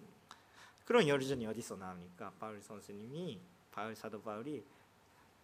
그런 0.85 1.07
열전이 1.07 1.47
어디서 1.47 1.77
나옵니까? 1.77 2.33
바울 2.39 2.61
선생님이 2.63 3.41
바울 3.73 3.95
사도 3.95 4.21
바울이 4.21 4.65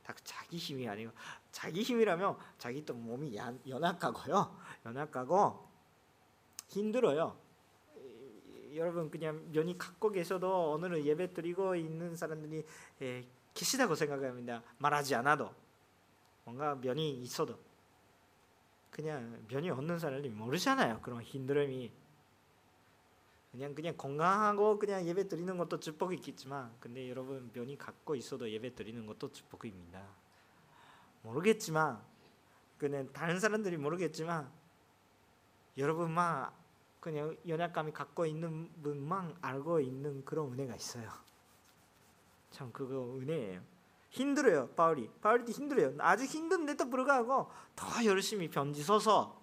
딱 0.04 0.16
자기 0.24 0.56
힘이 0.56 0.88
아니고 0.88 1.12
자기 1.52 1.82
힘이라면 1.82 2.36
자기 2.58 2.84
또 2.84 2.94
몸이 2.94 3.36
연약하고요. 3.68 4.58
연약하고 4.86 5.68
힘들어요. 6.68 7.36
여러분 8.74 9.10
그냥 9.10 9.52
면이 9.52 9.76
계셔도 10.14 10.72
오늘은 10.72 11.04
예배 11.04 11.34
드리고 11.34 11.76
있는 11.76 12.16
사람들이 12.16 12.64
예, 13.02 13.26
계시다고 13.52 13.94
생각합니다. 13.94 14.62
말하지 14.78 15.14
않아도 15.16 15.54
뭔가 16.44 16.74
면이 16.74 17.20
있어도 17.20 17.58
그냥 18.90 19.44
면이 19.48 19.68
없는 19.70 19.98
사람이 19.98 20.30
모르잖아요. 20.30 21.00
그런 21.02 21.22
힘듦이 21.22 21.90
그냥 23.50 23.74
그냥 23.74 23.94
건강하고 23.98 24.78
그냥 24.78 25.06
예배 25.06 25.28
드리는 25.28 25.58
것도 25.58 25.78
축복이 25.78 26.16
있겠지만 26.16 26.74
근데 26.80 27.10
여러분 27.10 27.50
면이 27.52 27.76
갖고 27.76 28.14
있어도 28.14 28.50
예배 28.50 28.74
드리는 28.74 29.04
것도 29.04 29.30
축복입니다. 29.30 30.21
모르겠지만 31.22 32.02
그냥 32.78 33.12
다른 33.12 33.40
사람들이 33.40 33.76
모르겠지만 33.76 34.50
여러분만 35.78 36.50
그냥 37.00 37.36
연약감이 37.46 37.92
갖고 37.92 38.26
있는 38.26 38.70
분만 38.82 39.36
알고 39.40 39.80
있는 39.80 40.24
그런 40.24 40.52
은혜가 40.52 40.76
있어요. 40.76 41.10
참 42.50 42.70
그거 42.72 43.16
은혜예요. 43.16 43.62
힘들어요 44.10 44.68
바울이 44.70 45.10
바울이 45.20 45.50
힘들어요. 45.50 45.94
아주 45.98 46.24
힘든데도 46.24 46.90
불구하고 46.90 47.50
더 47.74 48.04
열심히 48.04 48.48
변지 48.48 48.82
서서 48.82 49.40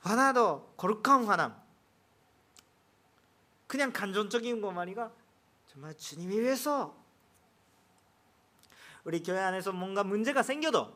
화나도 0.00 0.74
거룩한 0.76 1.24
화남. 1.24 1.60
그냥 3.66 3.92
감정적인 3.92 4.60
것만 4.60 4.82
아니가 4.82 5.12
정말 5.66 5.96
주님이 5.96 6.38
위해서 6.38 6.96
우리 9.08 9.22
교회 9.22 9.38
안에서 9.38 9.72
뭔가 9.72 10.04
문제가 10.04 10.42
생겨도 10.42 10.94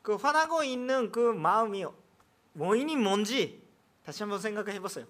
그 0.00 0.14
화나고 0.14 0.64
있는 0.64 1.12
그 1.12 1.18
마음이 1.18 1.84
원인이 2.54 2.96
뭔지 2.96 3.62
다시 4.06 4.22
한번 4.22 4.40
생각해 4.40 4.80
보세요. 4.80 5.06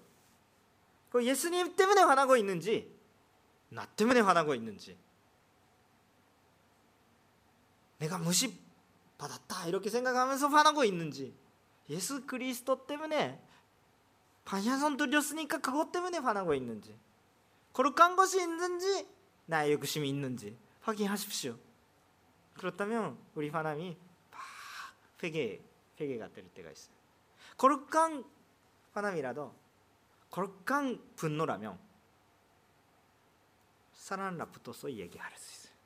그 1.09 1.25
예수님 1.25 1.77
때문에 1.77 2.01
화나고 2.01 2.35
있는지 2.35 2.93
나 3.69 3.85
때문에 3.85 4.19
화나고 4.19 4.55
있는지. 4.55 4.97
내가 7.99 8.17
무시 8.17 8.59
받았다 9.17 9.67
이렇게 9.67 9.89
생각하면서 9.89 10.49
화나고 10.49 10.83
있는지. 10.83 11.33
예수 11.89 12.25
그리스도 12.25 12.85
때문에 12.85 13.41
반야선 14.43 14.97
들렸으니까 14.97 15.59
그것 15.59 15.93
때문에 15.93 16.17
화나고 16.17 16.55
있는지. 16.55 16.93
거룩한 17.71 18.17
것이 18.17 18.41
있는지 18.41 19.07
나의 19.45 19.71
욕심이 19.71 20.09
있는지 20.09 20.61
확인하십시오. 20.83 21.57
그렇다면 22.53 23.17
우리 23.35 23.49
화남이 23.49 23.97
막 24.31 24.41
회개 25.23 25.61
회개가 25.99 26.29
될 26.33 26.47
때가 26.53 26.69
있어요. 26.71 26.95
거룩한 27.57 28.23
화남이라도 28.93 29.53
거룩한 30.29 31.15
분노라면 31.15 31.79
사랑하는 33.93 34.37
라부터서 34.39 34.91
얘기할 34.91 35.35
수 35.37 35.67
있어요. 35.67 35.77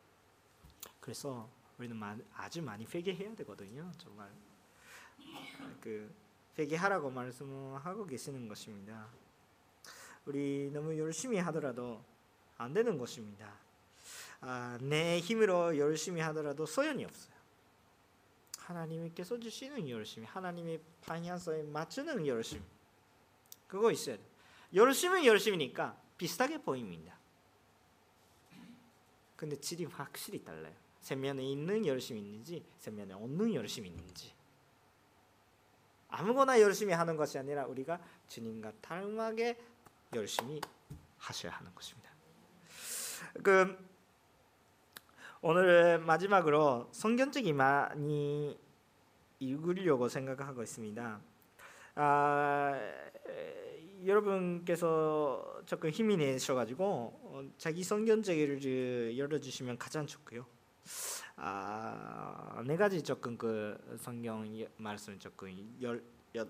그래서 1.00 1.50
우리는 1.78 2.26
아주 2.34 2.62
많이 2.62 2.86
회개해야 2.86 3.36
되거든요. 3.36 3.92
정말 3.98 4.32
그 5.80 6.14
회개하라고 6.58 7.12
말씀하고 7.12 8.06
계시는 8.08 8.48
것입니다. 8.48 9.08
우리 10.26 10.72
너무 10.74 10.98
열심히 10.98 11.38
하더라도 11.38 12.04
안 12.58 12.74
되는 12.74 12.98
것입니다. 12.98 13.67
아, 14.42 14.78
내 14.82 15.20
힘으로 15.20 15.78
열심히 15.78 16.22
하더라도 16.22 16.66
소용이 16.66 17.04
없어요. 17.06 17.36
하나님께서 18.60 19.40
주시는 19.40 19.90
열심히, 19.90 20.28
하나님의 20.28 20.82
방향성에 21.06 21.64
맞추는 21.64 22.28
열심, 22.28 22.62
그거 23.68 23.92
있어야 23.92 24.18
돼. 24.18 24.24
열심은 24.74 25.26
열심이니까 25.26 25.98
비슷하게 26.18 26.62
보입니다. 26.62 27.18
근데 29.36 29.56
질이 29.60 29.86
확실히 29.86 30.44
달라요. 30.44 30.74
세면에 31.00 31.44
있는 31.44 31.86
열심이 31.86 32.20
있는지, 32.20 32.66
세면에 32.80 33.14
없는 33.14 33.54
열심이 33.54 33.88
있는지. 33.88 34.34
아무거나 36.10 36.60
열심히 36.60 36.94
하는 36.94 37.16
것이 37.16 37.38
아니라 37.38 37.66
우리가 37.66 38.00
주님과 38.28 38.74
닮하게 38.82 39.58
열심히 40.14 40.60
하셔야 41.18 41.54
하는 41.54 41.74
것입니다. 41.76 42.10
그 43.44 43.87
오늘 45.42 46.00
마지막으로 46.00 46.90
성경책이 46.92 47.54
많이 47.54 48.58
읽으려고 49.40 50.10
생각하고 50.10 50.64
있습니다. 50.64 51.22
아, 51.94 52.80
여러분께서 54.04 55.62
조금 55.68 55.92
힘이 55.92 56.18
내셔가지고 56.18 56.84
어, 56.86 57.44
자기 57.60 57.84
성경책을 57.84 59.16
열어주시면 59.16 59.78
가장 59.78 60.08
좋고요. 60.08 60.44
아, 61.36 62.64
네 62.66 62.76
가지 62.76 63.04
조금 63.04 63.38
그 63.38 63.78
성경 64.00 64.44
말씀 64.78 65.20
조금 65.20 65.50
열, 65.82 66.04
열 66.34 66.50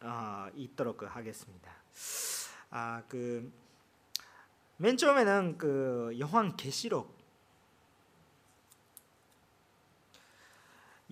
아, 0.00 0.50
있도록 0.54 1.02
하겠습니다. 1.02 1.70
아, 2.70 3.02
그맨 3.08 4.96
처음에는 4.96 5.58
그 5.58 6.16
요한 6.18 6.56
계시록 6.56 7.23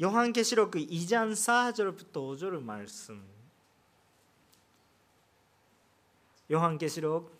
요한계시록 0.02 0.72
2장 0.72 1.30
4절부터 1.30 2.14
5절 2.14 2.60
말씀. 2.60 3.24
요한계시록 6.50 7.30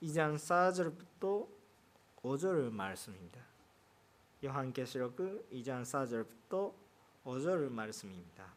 2장 0.00 0.36
4절부터 0.36 1.46
5절 2.22 2.70
말씀입니다. 2.70 3.42
요한계시록 4.42 5.14
2장 5.52 5.82
4절부터 5.82 6.72
5절 7.26 7.68
말씀입니다. 7.70 8.54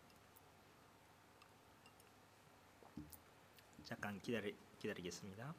잠깐 3.83 4.21
기다리 4.21 4.55
기다리겠습니다. 4.79 5.53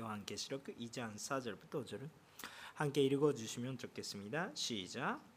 요한계시록 0.00 0.64
2장 0.64 1.16
4절부터 1.16 1.84
5절을 1.84 2.08
함께 2.76 3.02
읽어 3.02 3.34
주시면 3.34 3.76
좋겠습니다. 3.76 4.52
시작. 4.54 5.35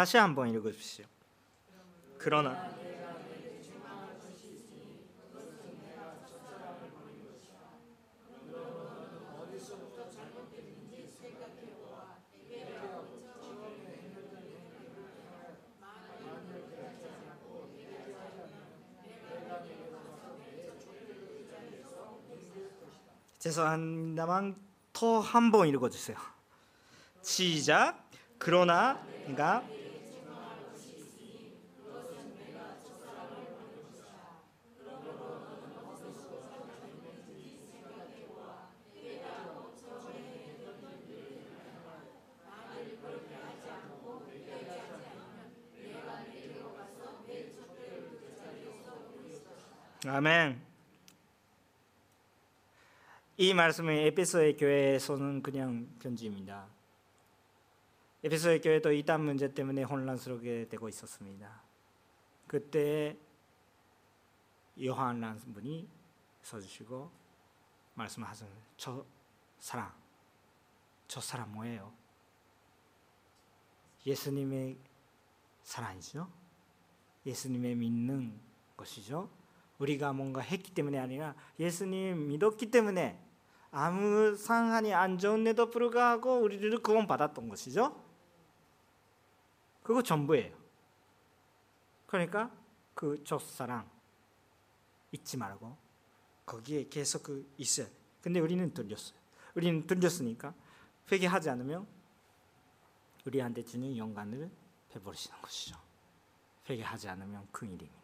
다시 0.00 0.16
한번 0.16 0.48
읽어 0.48 0.72
주십시오. 0.72 1.04
그러나 2.16 2.72
죄송합니다만 23.38 24.56
더 24.94 25.20
한 25.20 25.50
번 25.50 25.68
읽어 25.68 25.90
주세요. 25.90 26.16
시작. 27.20 28.08
그러나 28.38 28.98
내가 29.26 29.62
아멘. 50.06 50.58
이 53.36 53.52
말씀은 53.52 53.92
에베소의 53.92 54.56
교회에서는 54.56 55.42
그냥 55.42 55.94
편지입니다. 56.00 56.66
에베소의 58.24 58.62
교회도 58.62 58.92
이단 58.92 59.22
문제 59.22 59.52
때문에 59.52 59.82
혼란스럽게 59.82 60.68
되고 60.70 60.88
있었습니다. 60.88 61.62
그때 62.46 63.14
요한이라는 64.82 65.52
분이 65.52 65.86
서주시고 66.44 67.10
말씀하신 67.92 68.46
저 68.78 69.04
사람, 69.58 69.92
저 71.08 71.20
사람 71.20 71.52
뭐예요? 71.52 71.92
예수님의 74.06 74.78
사랑이죠. 75.62 76.26
예수님의 77.26 77.74
믿는 77.74 78.40
것이죠. 78.78 79.39
우리가 79.80 80.12
뭔가 80.12 80.40
했기 80.40 80.72
때문에 80.72 80.98
아니라 80.98 81.34
예수님 81.58 82.28
믿었기 82.28 82.70
때문에 82.70 83.18
아무 83.72 84.36
상한이 84.36 84.92
안 84.92 85.18
좋은데도 85.18 85.70
불구하고 85.70 86.40
우리를 86.40 86.78
구원 86.82 87.06
받았던 87.06 87.48
것이죠. 87.48 88.04
그거 89.82 90.02
전부예요. 90.02 90.56
그러니까 92.06 92.50
그 92.94 93.22
첫사랑 93.24 93.88
잊지 95.12 95.36
말고 95.36 95.76
거기에 96.44 96.88
계속 96.88 97.22
그 97.22 97.50
있어야 97.56 97.86
돼. 97.86 97.92
근데 98.20 98.40
우리는 98.40 98.72
들렸어요. 98.74 99.18
우리는 99.54 99.86
들렸으니까 99.86 100.52
회개하지 101.10 101.50
않으면 101.50 101.86
우리한테 103.24 103.64
주는 103.64 103.96
영광을 103.96 104.50
베버리시는 104.90 105.40
것이죠. 105.40 105.76
회개하지 106.68 107.08
않으면 107.08 107.48
큰일입니다. 107.50 107.99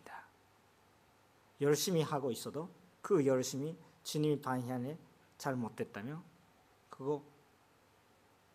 열심히 1.61 2.03
하고 2.03 2.31
있어도 2.31 2.71
그 3.01 3.25
열심히 3.27 3.77
주님의 4.03 4.41
방향에 4.41 4.99
잘 5.39 5.57
못됐다면 5.57 6.23
그거 6.89 7.23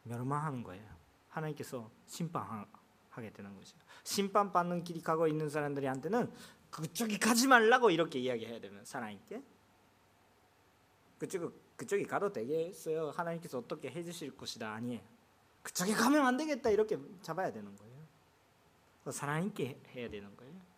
멸망하는 0.03 0.63
거예요. 0.63 0.87
하나님께서 1.29 1.89
심판하게 2.07 3.31
되는 3.33 3.55
것이죠. 3.55 3.77
심판받는 4.03 4.83
길이 4.83 5.01
가고 5.01 5.27
있는 5.27 5.49
사람들한테는 5.49 6.31
그쪽이 6.69 7.19
가지 7.19 7.47
말라고 7.47 7.89
이렇게 7.89 8.19
이야기해야 8.19 8.59
되면 8.59 8.85
하나님께 8.89 9.43
그쪽 11.19 11.53
그쪽이 11.77 12.05
가도 12.05 12.31
되겠어요. 12.31 13.11
하나님께서 13.11 13.57
어떻게 13.57 13.89
해주실 13.89 14.37
것이다 14.37 14.71
아니에요. 14.73 15.01
그쪽에 15.63 15.93
가면 15.93 16.25
안 16.25 16.37
되겠다 16.37 16.69
이렇게 16.69 16.97
잡아야 17.21 17.51
되는 17.51 17.75
거예요. 17.75 17.91
하나님께 19.05 19.81
해야 19.95 20.09
되는 20.09 20.35
거예요. 20.37 20.70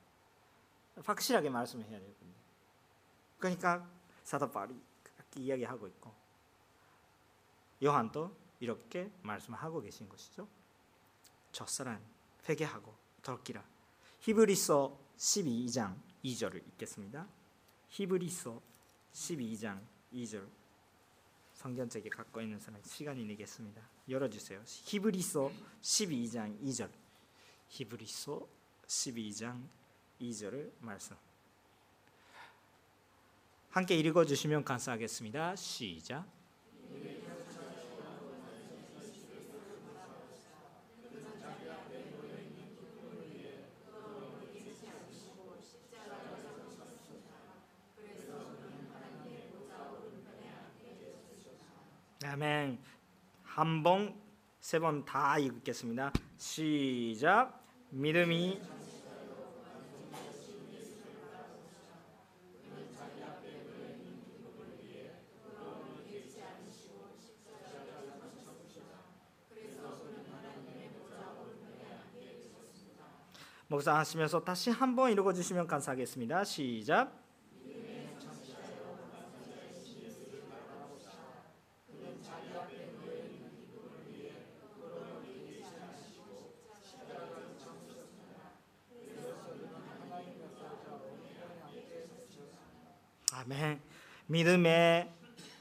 확실하게 0.97 1.49
말씀해야 1.49 1.99
돼요. 1.99 2.13
그러니까 3.39 3.87
사도 4.23 4.49
바울이 4.49 4.79
그렇게 5.03 5.41
이야기하고 5.41 5.87
있고 5.87 6.13
요한도 7.83 8.35
이렇게 8.59 9.11
말씀하고 9.21 9.81
계신 9.81 10.07
것이죠. 10.07 10.47
첫사랑 11.51 12.01
회개하고 12.47 12.95
돌기라. 13.21 13.63
히브리서 14.21 14.97
12장 15.17 15.97
2절을 16.23 16.65
읽겠습니다. 16.67 17.27
히브리서 17.89 18.61
12장 19.13 19.81
2절 20.13 20.47
성경책에 21.55 22.09
갖고 22.09 22.41
있는 22.41 22.59
사람 22.59 22.81
시간이 22.83 23.25
내겠습니다. 23.25 23.81
열어주세요. 24.07 24.63
히브리서 24.65 25.51
12장 25.81 26.59
2절 26.61 26.89
히브리서 27.67 28.47
12장 28.87 29.67
2절을 30.23 30.71
말씀. 30.79 31.15
함께 33.71 33.95
읽어 33.95 34.23
주시면 34.25 34.63
감사하겠습니다. 34.63 35.55
시작. 35.55 36.25
아멘. 52.25 52.79
한 53.43 53.83
번, 53.83 54.15
세 54.59 54.79
번 54.79 55.03
다 55.05 55.37
읽겠습니다. 55.37 56.11
시작. 56.37 57.61
믿음이 57.89 58.59
목사하시면서 73.73 74.43
다시 74.43 74.69
한번 74.69 75.11
읽어 75.11 75.33
주시면 75.33 75.65
감사하겠습니다. 75.65 76.43
시작. 76.43 77.19
아멘. 93.31 93.81
믿음의 94.27 95.11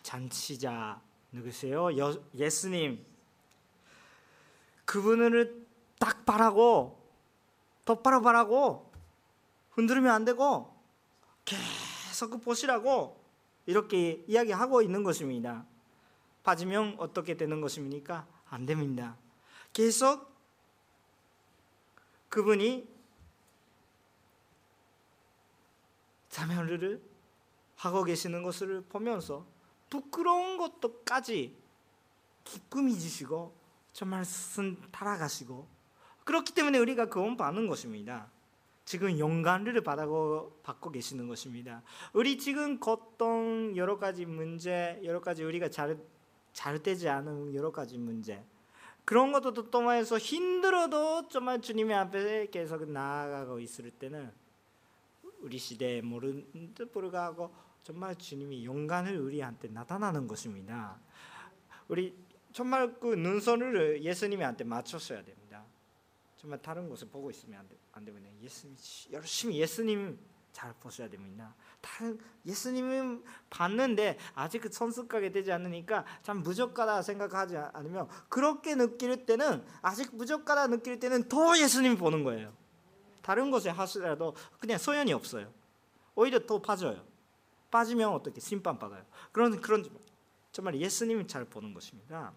잔치자 0.02 1.00
누구세요? 1.32 1.88
예수님. 2.34 3.04
그분을 4.84 5.66
딱 5.98 6.26
바라고 6.26 7.01
똑바로 7.84 8.22
바라고 8.22 8.92
흔들면 9.70 10.12
안 10.12 10.24
되고 10.24 10.74
계속 11.44 12.40
보시라고 12.42 13.20
이렇게 13.66 14.24
이야기하고 14.26 14.82
있는 14.82 15.02
것입니다. 15.02 15.64
빠지면 16.42 16.96
어떻게 16.98 17.36
되는 17.36 17.60
것입니까? 17.60 18.26
안 18.48 18.66
됩니다. 18.66 19.16
계속 19.72 20.30
그분이 22.28 22.88
자멸을 26.28 27.02
하고 27.76 28.04
계시는 28.04 28.42
것을 28.42 28.82
보면서 28.88 29.46
부끄러운 29.90 30.56
것도까지 30.56 31.56
기쁨이 32.44 32.98
주시고 32.98 33.54
정말 33.92 34.24
쓴 34.24 34.80
따라가시고 34.90 35.66
그렇기 36.24 36.54
때문에 36.54 36.78
우리가 36.78 37.06
구원 37.06 37.36
받는 37.36 37.66
것입니다. 37.68 38.30
지금 38.84 39.18
영광을 39.18 39.80
받고 39.82 40.60
받고 40.62 40.90
계시는 40.90 41.28
것입니다. 41.28 41.82
우리 42.12 42.38
지금 42.38 42.80
걷던 42.80 43.76
여러 43.76 43.98
가지 43.98 44.26
문제, 44.26 45.00
여러 45.04 45.20
가지 45.20 45.44
우리가 45.44 45.68
잘 45.68 45.96
잘 46.52 46.82
되지 46.82 47.08
않은 47.08 47.54
여러 47.54 47.72
가지 47.72 47.98
문제 47.98 48.44
그런 49.04 49.32
것도 49.32 49.70
또만해서 49.70 50.18
힘들어도 50.18 51.28
정말 51.28 51.60
주님의 51.60 51.96
앞에 51.96 52.46
계속 52.46 52.88
나아가고 52.88 53.58
있을 53.58 53.90
때는 53.90 54.30
우리 55.40 55.58
모르는 56.02 56.72
듯 56.74 56.92
불구하고 56.92 57.52
정말 57.82 58.14
주님이 58.14 58.64
영광을 58.64 59.18
우리한테 59.18 59.68
나타나는 59.68 60.28
것입니다. 60.28 61.00
우리 61.88 62.14
정말 62.52 62.94
그 63.00 63.14
눈선을 63.14 64.04
예수님한테 64.04 64.62
맞췄어야 64.62 65.24
됩니다. 65.24 65.41
정말 66.42 66.60
다른 66.60 66.88
곳을 66.88 67.08
보고 67.08 67.30
있으면 67.30 67.60
안, 67.60 67.68
돼, 67.68 67.76
안 67.92 68.04
되면 68.04 68.20
예수님 68.42 68.76
열심히 69.12 69.60
예수님 69.60 70.18
잘 70.50 70.74
보셔야 70.74 71.08
됩니다. 71.08 71.54
다른 71.80 72.18
예수님은 72.44 73.22
봤는데 73.48 74.18
아직 74.34 74.58
그 74.58 74.68
선숙하게 74.70 75.30
되지 75.30 75.52
않으니까 75.52 76.04
참 76.22 76.42
부족하다 76.42 77.02
생각하지 77.02 77.56
않으면 77.56 78.08
그렇게 78.28 78.74
느낄 78.74 79.24
때는 79.24 79.64
아직 79.82 80.18
부족하다 80.18 80.66
느낄 80.66 80.98
때는 80.98 81.28
더 81.28 81.56
예수님 81.56 81.96
보는 81.96 82.24
거예요. 82.24 82.52
다른 83.22 83.52
곳에 83.52 83.70
하시더라도 83.70 84.34
그냥 84.58 84.78
소연이 84.78 85.12
없어요. 85.12 85.52
오히려 86.16 86.44
더 86.44 86.60
빠져요. 86.60 87.04
빠지면 87.70 88.12
어떻게 88.12 88.40
심판 88.40 88.80
받아요. 88.80 89.04
그런 89.30 89.60
그런 89.60 89.88
정말 90.50 90.74
예수님이 90.74 91.28
잘 91.28 91.44
보는 91.44 91.72
것입니다. 91.72 92.34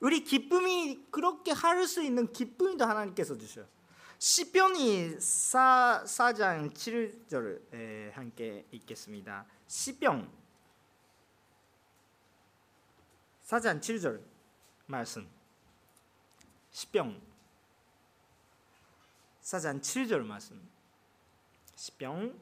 우리 0.00 0.22
기쁨이 0.22 1.06
그렇게 1.10 1.52
할 1.52 1.86
수 1.86 2.02
있는 2.02 2.32
기쁨도 2.32 2.84
하나님께서 2.84 3.36
주셔요. 3.36 3.66
시편이 4.18 5.20
4, 5.20 6.02
4장 6.06 6.72
7절 6.72 8.12
함께 8.12 8.66
읽겠습니다. 8.72 9.46
시편 9.66 10.28
4장 13.44 13.80
7절 13.80 14.20
말씀 14.86 15.28
시편 16.70 17.20
4장 19.42 19.80
7절 19.80 20.18
말씀 20.24 20.68
시편 21.76 22.38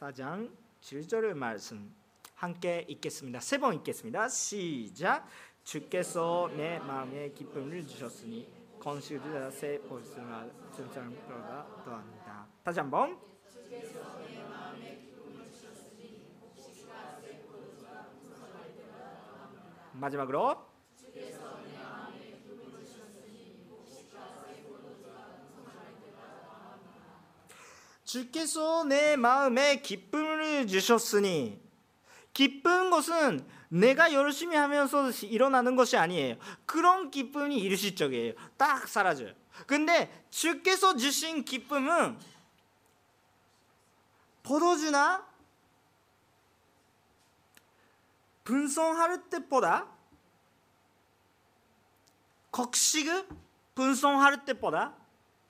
4장 0.00 0.50
7절 0.82 1.34
말씀 1.34 1.94
함께 2.34 2.84
읽겠습니다. 2.88 3.40
세 3.40 3.58
번 3.58 3.74
읽겠습니다. 3.74 4.28
시작 4.28 5.28
주께서 5.64 6.50
내 6.54 6.78
마음에 6.78 7.30
기쁨을 7.30 7.86
주셨으니 7.86 8.46
건실을 8.78 9.50
새 9.50 9.80
볼수나 9.88 10.46
증상표가 10.76 11.82
더합니다. 11.84 12.46
다시 12.62 12.80
한번. 12.80 13.18
마지막으로 19.92 20.74
주께서 28.04 28.84
내 28.84 29.16
마음에 29.16 29.80
기쁨을 29.80 30.66
주셨으니 30.66 31.63
기쁜 32.34 32.90
것은 32.90 33.48
내가 33.68 34.12
열심히 34.12 34.56
하면서 34.56 35.10
일어나는 35.10 35.76
것이 35.76 35.96
아니에요. 35.96 36.36
그런 36.66 37.10
기쁨이 37.10 37.56
일시적이에요. 37.58 38.34
딱 38.56 38.86
사라져요. 38.86 39.32
근데 39.66 40.26
주께서 40.30 40.96
주신 40.96 41.44
기쁨은 41.44 42.18
포도주나 44.42 45.26
분송할 48.42 49.30
때보다 49.30 49.86
곡식을 52.50 53.26
분송할 53.74 54.44
때보다 54.44 54.94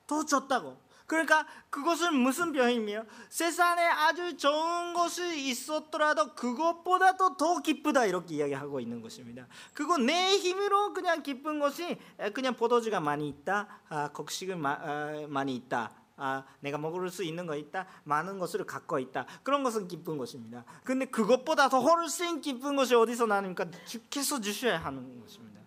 더 0.07 0.25
좋다고 0.25 0.84
그러니까 1.07 1.47
그것은 1.69 2.15
무슨 2.15 2.53
병이며 2.53 3.05
세상에 3.29 3.83
아주 3.83 4.37
좋은 4.37 4.95
것이 4.95 5.49
있었더라도 5.49 6.35
그것보다도 6.35 7.37
더 7.37 7.61
기쁘다 7.61 8.07
이렇게 8.07 8.37
이야기하고 8.37 8.81
있는 8.81 9.03
것입니다. 9.03 9.47
그거 9.75 9.99
내 9.99 10.37
힘으로 10.39 10.95
그냥 10.95 11.23
기쁜 11.23 11.59
것이 11.59 11.99
그냥 12.33 12.55
포도주가 12.55 13.01
많이 13.01 13.29
있다, 13.29 13.81
아, 13.89 14.09
곡식을 14.13 14.57
마, 14.57 14.73
아, 14.73 15.27
많이 15.29 15.55
있다. 15.57 15.93
아, 16.17 16.45
내가 16.61 16.79
먹을 16.79 17.11
수 17.11 17.25
있는 17.25 17.47
거 17.47 17.57
있다, 17.57 17.87
많은 18.05 18.39
것을 18.39 18.65
갖고 18.65 18.99
있다. 18.99 19.27
그런 19.43 19.63
것은 19.63 19.89
기쁜 19.89 20.17
것입니다. 20.17 20.65
근데 20.85 21.07
그것보다 21.07 21.69
더 21.69 21.81
훨씬 21.81 22.41
기쁜 22.41 22.77
것이 22.77 22.95
어디서 22.95 23.27
나니까 23.27 23.67
주께서 23.85 24.41
주셔야 24.41 24.79
하는 24.79 25.21
것입니다. 25.21 25.61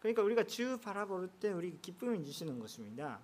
그러니까 0.00 0.22
우리가 0.22 0.44
주 0.44 0.78
바라볼 0.82 1.28
때 1.28 1.52
우리 1.52 1.78
기쁨을 1.80 2.24
주시는 2.24 2.58
것입니다. 2.58 3.20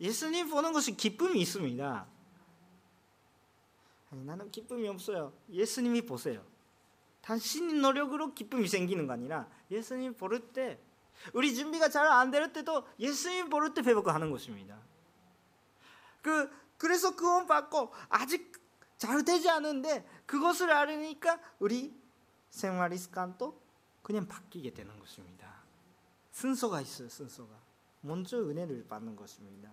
예수님 0.00 0.48
보는 0.48 0.72
것이 0.72 0.96
기쁨이 0.96 1.40
있습니다. 1.42 2.06
아니, 4.12 4.24
나는 4.24 4.50
기쁨이 4.50 4.88
없어요. 4.88 5.32
예수님이 5.50 6.02
보세요. 6.02 6.44
당신의 7.20 7.76
노력으로 7.80 8.34
기쁨이 8.34 8.66
생기는 8.66 9.06
거 9.06 9.12
아니라 9.12 9.48
예수님 9.70 10.14
보를 10.14 10.40
때 10.52 10.80
우리 11.34 11.54
준비가 11.54 11.88
잘 11.90 12.06
안 12.06 12.30
될 12.30 12.50
때도 12.52 12.86
예수님 12.98 13.50
보를 13.50 13.74
때 13.74 13.82
회복하는 13.82 14.30
것입니다. 14.30 14.78
그 16.22 16.50
그래서 16.78 17.14
구원 17.14 17.46
받고 17.46 17.92
아직 18.08 18.52
잘 18.96 19.22
되지 19.22 19.50
않은데 19.50 20.06
그것을 20.24 20.70
알으니까 20.70 21.38
우리 21.58 21.94
생활 22.48 22.96
습관도 22.96 23.60
그냥 24.02 24.26
바뀌게 24.26 24.72
되는 24.72 24.98
것입니다. 24.98 25.60
순서가 26.32 26.80
있어요. 26.80 27.08
순서가 27.10 27.50
먼저 28.00 28.38
은혜를 28.38 28.86
받는 28.88 29.14
것입니다. 29.14 29.70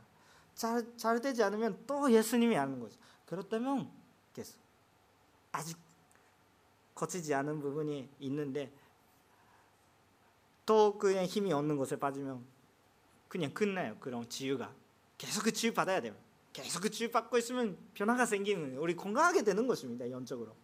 잘, 0.57 0.97
잘 0.97 1.21
되지 1.21 1.43
않으면 1.43 1.83
또 1.85 2.11
예수님이 2.11 2.57
아는 2.57 2.79
거죠. 2.79 2.99
그렇다면 3.27 3.91
계속 4.33 4.59
아직 5.51 5.77
거치지 6.95 7.33
않은 7.35 7.61
부분이 7.61 8.09
있는데 8.19 8.73
또 10.65 10.97
그냥 10.97 11.25
힘이 11.25 11.53
없는 11.53 11.77
곳에 11.77 11.95
빠지면 11.95 12.43
그냥 13.27 13.53
끝나요. 13.53 13.97
그런 13.99 14.27
지유가 14.27 14.73
계속 15.19 15.43
그 15.43 15.53
지유 15.53 15.73
받아야 15.73 16.01
돼요. 16.01 16.15
계속 16.53 16.81
그 16.81 16.89
지유 16.89 17.11
받고 17.11 17.37
있으면 17.37 17.77
변화가 17.93 18.25
생기는 18.25 18.77
우리 18.77 18.95
건강하게 18.95 19.43
되는 19.43 19.67
것입니다. 19.67 20.09
영적으로 20.09 20.55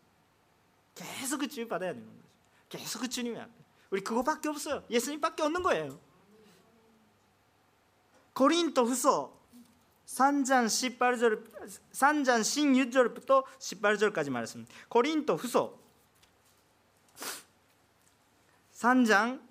계속 0.95 1.37
그 1.37 1.47
지유 1.47 1.67
받아야 1.67 1.93
되는 1.93 2.07
거죠. 2.07 2.23
계속 2.67 2.99
그 2.99 3.07
주님이 3.07 3.39
우리 3.91 4.01
그거밖에 4.01 4.49
없어요. 4.49 4.83
예수님밖에 4.89 5.43
없는 5.43 5.61
거예요. 5.61 5.99
고린도 8.33 8.85
후서 8.85 9.42
3장 10.06 10.66
18절 10.66 11.43
3장 11.91 12.41
16절부터 12.41 13.43
18절까지 13.45 14.30
말씀. 14.30 14.66
고린도 14.89 15.36
후서 15.36 15.80
3장 18.74 19.41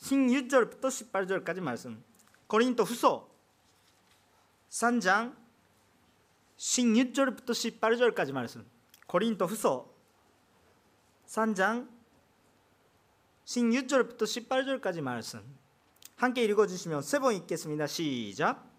16절부터 0.00 0.80
18절까지 0.80 1.60
말씀. 1.60 2.02
고린도 2.48 2.84
후서 2.84 3.28
3장 4.70 5.36
16절부터 6.58 7.80
18절까지 7.80 8.32
말씀. 8.32 8.66
고린도 9.06 9.46
후서 9.46 9.92
3장 11.26 11.88
16절부터 13.44 14.22
18절까지 14.22 15.00
말씀. 15.00 15.42
함께 16.16 16.44
읽어 16.44 16.66
주시면 16.66 17.02
세 17.02 17.18
번 17.18 17.34
읽겠습니다. 17.34 17.86
시작. 17.86 18.71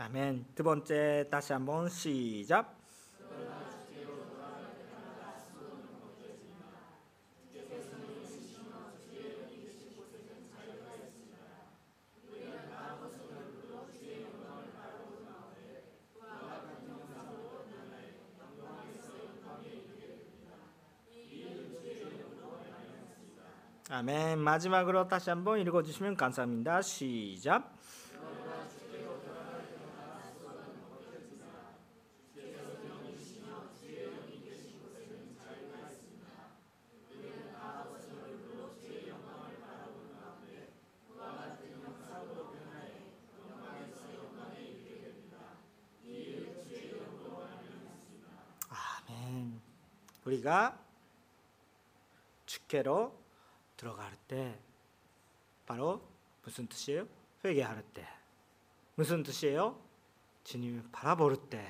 아멘. 0.00 0.46
두 0.54 0.64
번째 0.64 1.28
다시 1.30 1.52
한번 1.52 1.90
시작. 1.90 2.74
아멘. 23.90 24.38
마지막으로 24.38 25.08
다시 25.08 25.28
한번 25.28 25.58
읽어주시면 25.58 26.16
감사합니다. 26.16 26.80
시작. 26.80 27.76
아멘. 49.08 49.60
우리가 50.24 50.78
주께로 52.80 53.16
들어갈 53.76 54.16
때 54.26 54.58
바로 55.66 56.02
무슨 56.42 56.66
뜻이에요? 56.66 57.06
회개할 57.44 57.82
때. 57.94 58.06
무슨 58.94 59.22
뜻이에요? 59.22 59.80
주님을 60.44 60.84
바라볼 60.90 61.36
때. 61.48 61.66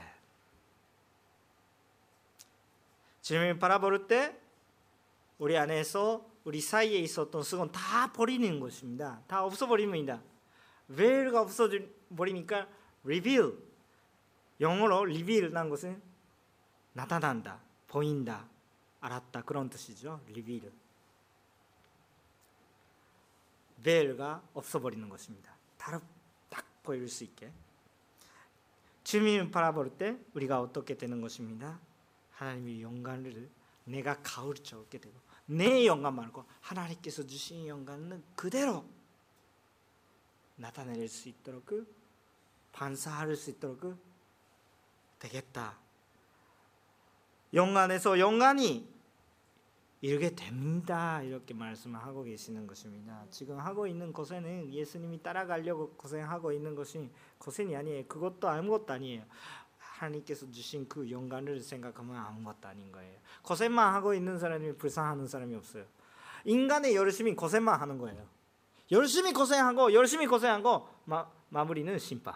주님을 3.23 3.59
바라볼 3.59 4.07
때 4.07 4.41
우리 5.39 5.57
안에서 5.57 6.27
우리 6.45 6.61
사이에 6.61 6.99
있었던 6.99 7.43
수건 7.43 7.71
다 7.71 8.13
버리는 8.13 8.59
것입니다. 8.59 9.23
다 9.27 9.45
없어버립니다. 9.45 10.23
왜가 10.89 11.43
없어버리니까 11.43 12.69
reveal 13.05 13.57
영어로 14.61 15.01
reveal란 15.03 15.69
것은 15.69 16.03
나타난다, 16.93 17.61
보인다, 17.87 18.49
알았다 19.01 19.43
그런 19.43 19.69
뜻이죠. 19.71 20.21
reveal. 20.31 20.71
베일가 23.83 24.43
없어버리는 24.55 25.09
것입니다. 25.09 25.55
딱 25.79 26.03
보일 26.83 27.09
수 27.09 27.25
있게. 27.25 27.53
주님을 29.05 29.51
바라볼 29.51 29.91
때 29.97 30.19
우리가 30.35 30.61
어떻게 30.61 30.97
되는 30.97 31.21
것입니다. 31.21 31.81
하나님의 32.33 32.83
영광을 32.83 33.51
내가 33.85 34.21
가르쳐오게 34.23 34.99
되고 34.99 35.15
내 35.47 35.85
영광 35.87 36.15
말고 36.15 36.45
하나님께서 36.61 37.27
주신 37.27 37.67
영광은 37.67 38.23
그대로 38.37 38.85
나타낼 40.57 41.09
수 41.09 41.29
있도록 41.29 41.69
반사할 42.73 43.35
수 43.35 43.51
있도록 43.51 43.99
되겠다. 45.19 45.77
영광에서 47.53 48.19
영광이 48.19 48.89
이르게 50.03 50.35
됩니다. 50.35 51.23
이렇게 51.23 51.53
말씀하고 51.53 52.23
계시는 52.25 52.67
것입니다. 52.67 53.25
지금 53.31 53.59
하고 53.59 53.87
있는 53.87 54.13
고생은 54.13 54.73
예수님이 54.73 55.23
따라가려고 55.23 55.91
고생하고 55.91 56.53
있는 56.53 56.75
것이 56.75 57.11
고생이 57.39 57.77
아니에요. 57.77 58.07
그것도 58.07 58.49
아무것도 58.49 58.95
아니에요. 58.95 59.25
하나님께서 59.79 60.51
주신 60.51 60.89
그 60.89 61.11
영광을 61.11 61.61
생각하면 61.61 62.17
아무것도 62.17 62.69
아닌 62.69 62.91
거예요. 62.91 63.19
고생만 63.43 63.93
하고 63.95 64.15
있는 64.15 64.39
사람이 64.39 64.77
불쌍하는 64.79 65.27
사람이 65.27 65.55
없어요. 65.57 65.85
인간의 66.45 66.97
열심히 66.97 67.35
고생만 67.35 67.79
하는 67.79 67.99
거예요. 67.99 68.27
열심히 68.91 69.35
고생하고 69.35 69.93
열심히 69.93 70.27
고생하고 70.27 70.89
마, 71.05 71.31
마무리는 71.51 71.99
심판. 71.99 72.35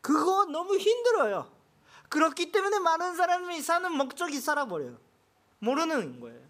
그거 0.00 0.46
너무 0.46 0.78
힘들어요. 0.78 1.50
그렇기 2.08 2.52
때문에 2.52 2.78
많은 2.78 3.16
사람이 3.16 3.60
사는 3.60 3.92
목적이 3.92 4.40
살아버려요. 4.40 4.98
모르는 5.58 6.20
거예요. 6.20 6.40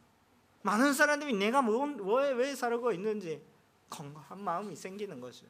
많은 0.63 0.93
사람들이 0.95 1.35
내가 1.35 1.63
뭐, 1.63 1.87
왜, 1.87 2.33
왜 2.33 2.55
살고 2.55 2.93
있는지 2.93 3.43
건강한 3.91 4.43
마음이 4.43 4.75
생기는 4.75 5.21
것이요. 5.21 5.49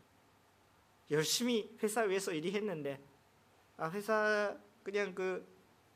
열심히 1.11 1.77
회사 1.83 2.03
위해서 2.03 2.33
일이 2.33 2.53
했는데 2.53 3.03
아 3.77 3.89
회사 3.91 4.57
그냥 4.83 5.15
그 5.15 5.47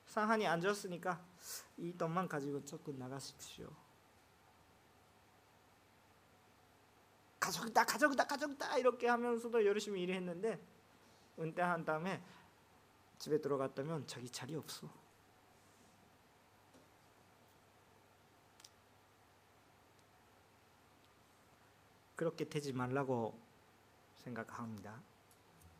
상한이 0.06 0.46
안 0.46 0.60
좋으니까 0.60 1.20
이 1.76 1.96
돈만 1.96 2.28
가지고 2.28 2.64
조금 2.64 2.98
나가십시오. 2.98 3.68
가족이다 7.40 7.84
가족이다 7.84 8.26
가족이다 8.26 8.78
이렇게 8.78 9.08
하면서도 9.08 9.64
열심히 9.64 10.02
일했는데 10.02 10.60
은퇴한 11.38 11.84
다음에 11.84 12.22
집에 13.18 13.40
들어갔다면 13.40 14.06
자기 14.06 14.28
자리 14.30 14.54
없어. 14.54 14.88
그렇게 22.14 22.44
되지 22.44 22.72
말라고 22.72 23.38
생각합니다. 24.16 25.00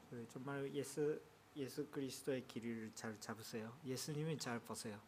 그 0.08 0.26
정말 0.30 0.72
예수 0.72 1.20
예수 1.56 1.84
그리스도의 1.88 2.46
길을 2.46 2.92
잘 2.94 3.18
잡으세요. 3.18 3.76
예수님을 3.84 4.38
잘 4.38 4.60
보세요. 4.60 5.00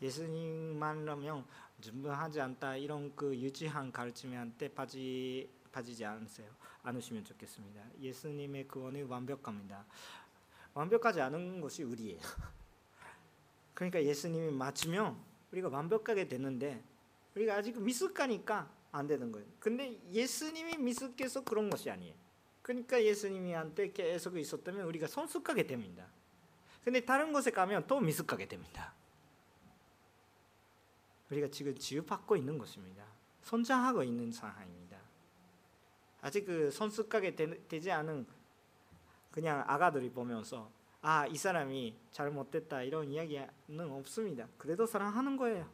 예수님만라면 0.00 1.44
준비하지 1.82 2.40
않다 2.40 2.76
이런 2.76 3.14
그 3.14 3.36
유지한 3.36 3.92
가르침한테 3.92 4.72
빠지 4.72 5.50
빠지지 5.70 6.04
않으세요. 6.04 6.50
않으시면 6.82 7.24
좋겠습니다. 7.24 7.84
예수님의 8.00 8.66
구원은 8.68 9.06
완벽합니다. 9.06 9.84
완벽하지 10.78 11.20
않은 11.20 11.60
것이 11.60 11.82
우리예요. 11.82 12.20
그러니까 13.74 14.02
예수님이 14.02 14.52
맞추면 14.52 15.18
우리가 15.50 15.68
완벽하게 15.68 16.28
되는데 16.28 16.82
우리가 17.34 17.56
아직 17.56 17.80
미숙하니까 17.80 18.70
안 18.92 19.06
되는 19.08 19.32
거예요. 19.32 19.46
근데 19.58 20.00
예수님이 20.12 20.76
미숙해서 20.76 21.42
그런 21.42 21.68
것이 21.68 21.90
아니에요. 21.90 22.14
그러니까 22.62 23.02
예수님이한테 23.02 23.92
계속 23.92 24.36
있었다면 24.36 24.84
우리가 24.86 25.08
성숙하게 25.08 25.66
됩니다. 25.66 26.06
근데 26.84 27.00
다른 27.00 27.32
곳에 27.32 27.50
가면 27.50 27.86
또 27.88 27.98
미숙하게 27.98 28.46
됩니다. 28.46 28.94
우리가 31.30 31.48
지금 31.48 31.76
지급받고 31.76 32.36
있는 32.36 32.56
것입니다. 32.56 33.04
성장하고 33.42 34.04
있는 34.04 34.30
상황입니다. 34.30 34.98
아직 36.20 36.44
그 36.44 36.70
성숙하게 36.70 37.34
되, 37.34 37.80
지 37.80 37.90
않은 37.90 38.26
그냥 39.30 39.64
아가들이 39.66 40.10
보면서 40.10 40.70
아 41.00 41.26
이 41.30 41.36
사람이 41.36 41.96
잘못됐다 42.10 42.82
이런 42.82 43.08
이야기는 43.08 43.90
없습니다. 43.92 44.46
그래도 44.58 44.86
사랑하는 44.86 45.36
거예요. 45.36 45.68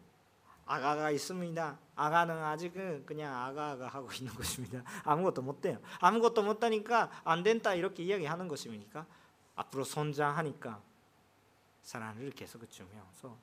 아가가 0.67 1.11
있습니다. 1.11 1.79
아가는 1.95 2.43
아직은 2.43 3.05
그냥 3.07 3.35
아가가 3.35 3.89
하고 3.89 4.09
있는 4.13 4.33
것입니다. 4.35 4.83
아무것도 5.05 5.43
못돼요. 5.43 5.79
아무것도 6.01 6.43
못하니까 6.43 7.11
안 7.25 7.43
된다 7.43 7.75
이렇게 7.75 8.03
이야기하는 8.03 8.49
것입니까? 8.49 9.07
앞으로 9.57 9.85
성장하니까 9.85 10.81
사랑을 11.83 12.31
계속 12.31 12.69
주면서 12.71 13.37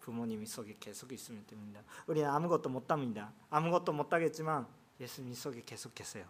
부모님이 0.00 0.46
속에 0.46 0.76
계속 0.80 1.12
있으면 1.12 1.46
됩니다. 1.46 1.82
우리는 2.06 2.28
아무것도 2.28 2.68
못합니다. 2.68 3.32
아무것도 3.50 3.92
못하겠지만 3.92 4.66
예수님 4.98 5.34
속에 5.34 5.62
계속 5.64 5.94
계세요. 5.94 6.26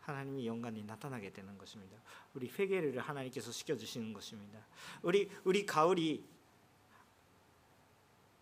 하나님의 0.00 0.46
영광이 0.46 0.82
나타나게 0.84 1.32
되는 1.32 1.56
것입니다. 1.58 1.96
우리 2.34 2.48
회개를 2.48 2.98
하나님께서 2.98 3.52
시켜 3.52 3.76
주시는 3.76 4.12
것입니다. 4.12 4.58
우리 5.02 5.30
우리 5.44 5.66
가을이 5.66 6.24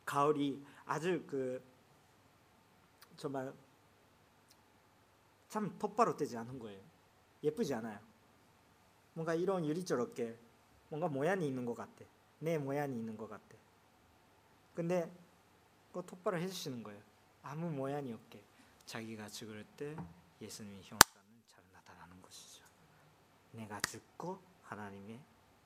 가을이 0.05 0.65
아주 0.87 1.23
그 1.27 1.63
정말 3.17 3.53
참 5.49 5.77
똑바로 5.79 6.17
되지 6.17 6.37
않은 6.37 6.59
거예요. 6.59 6.81
예쁘지 7.43 7.75
않아요. 7.75 7.99
뭔가 9.15 9.35
이런 9.35 9.67
유리저렇게 9.67 10.39
뭔가 10.89 11.09
모양이 11.09 11.47
있는 11.47 11.65
것 11.65 11.75
같아. 11.75 12.05
내 12.39 12.57
모양이 12.57 12.97
있는 12.97 13.17
것 13.17 13.29
같아. 13.29 13.57
근데 14.75 15.11
그 15.93 16.05
똑바로 16.07 16.39
해주시는 16.39 16.83
거예요. 16.83 17.03
아무 17.43 17.71
모양이 17.71 18.13
없게 18.13 18.43
자기가 18.87 19.29
죽을 19.29 19.65
때 19.77 19.97
예수님의 20.41 20.83
형상은 20.83 21.27
잘 21.49 21.63
나타나는 21.73 22.23
것이죠. 22.23 22.65
내가 23.59 23.81
죽고 23.81 24.39
하나님의 24.63 25.21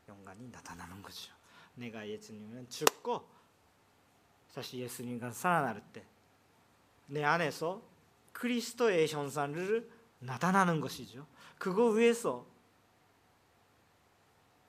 영광이 0.08 0.48
나타나는 0.48 1.02
거죠. 1.02 1.32
내가 1.74 2.08
예수님은 2.08 2.68
죽고 2.68 3.28
다시 4.54 4.78
예수님과 4.78 5.30
살아날 5.32 5.80
때 5.92 6.12
내 7.12 7.22
안에서 7.24 7.82
그리스도의 8.32 9.06
현상을 9.06 9.90
나타나는 10.20 10.80
것이죠. 10.80 11.26
그거 11.58 11.88
위해서 11.90 12.46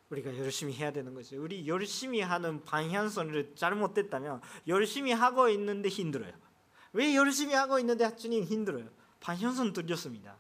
우리가 0.10 0.38
열심히 0.38 0.74
해야 0.74 0.92
되는 0.92 1.14
거죠. 1.14 1.42
우리 1.42 1.66
열심히 1.68 2.20
하는 2.22 2.64
방향성을 2.66 3.56
잘못됐다면 3.56 4.42
열심히 4.68 5.12
하고 5.14 5.48
있는데 5.50 5.90
힘들어요. 5.90 6.34
왜 6.92 7.16
열심히 7.16 7.54
하고 7.56 7.80
있는데 7.80 8.14
주님 8.16 8.44
힘들어요? 8.44 8.90
방향성 9.22 9.74
들렸습니다. 9.74 10.36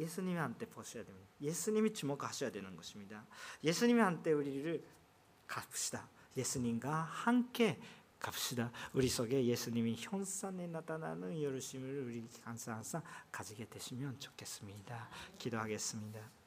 예수님한테 0.00 0.66
보셔야 0.66 1.04
됩니다. 1.04 1.28
예수님이 1.40 1.92
주목하셔야 1.92 2.50
되는 2.50 2.74
것입니다. 2.74 3.26
예수님한테 3.62 4.32
우리를 4.32 4.82
갑시다. 5.46 6.08
예수님과 6.36 6.92
함께 6.92 7.80
갑시다. 8.18 8.70
우리 8.92 9.08
속에 9.08 9.44
예수님이 9.44 9.96
현산에 9.98 10.66
나타나는 10.66 11.42
열심을 11.42 12.04
우리 12.04 12.28
항상 12.42 12.76
항상 12.76 13.02
가지게 13.32 13.66
되시면 13.68 14.18
좋겠습니다. 14.20 15.08
기도하겠습니다. 15.38 16.39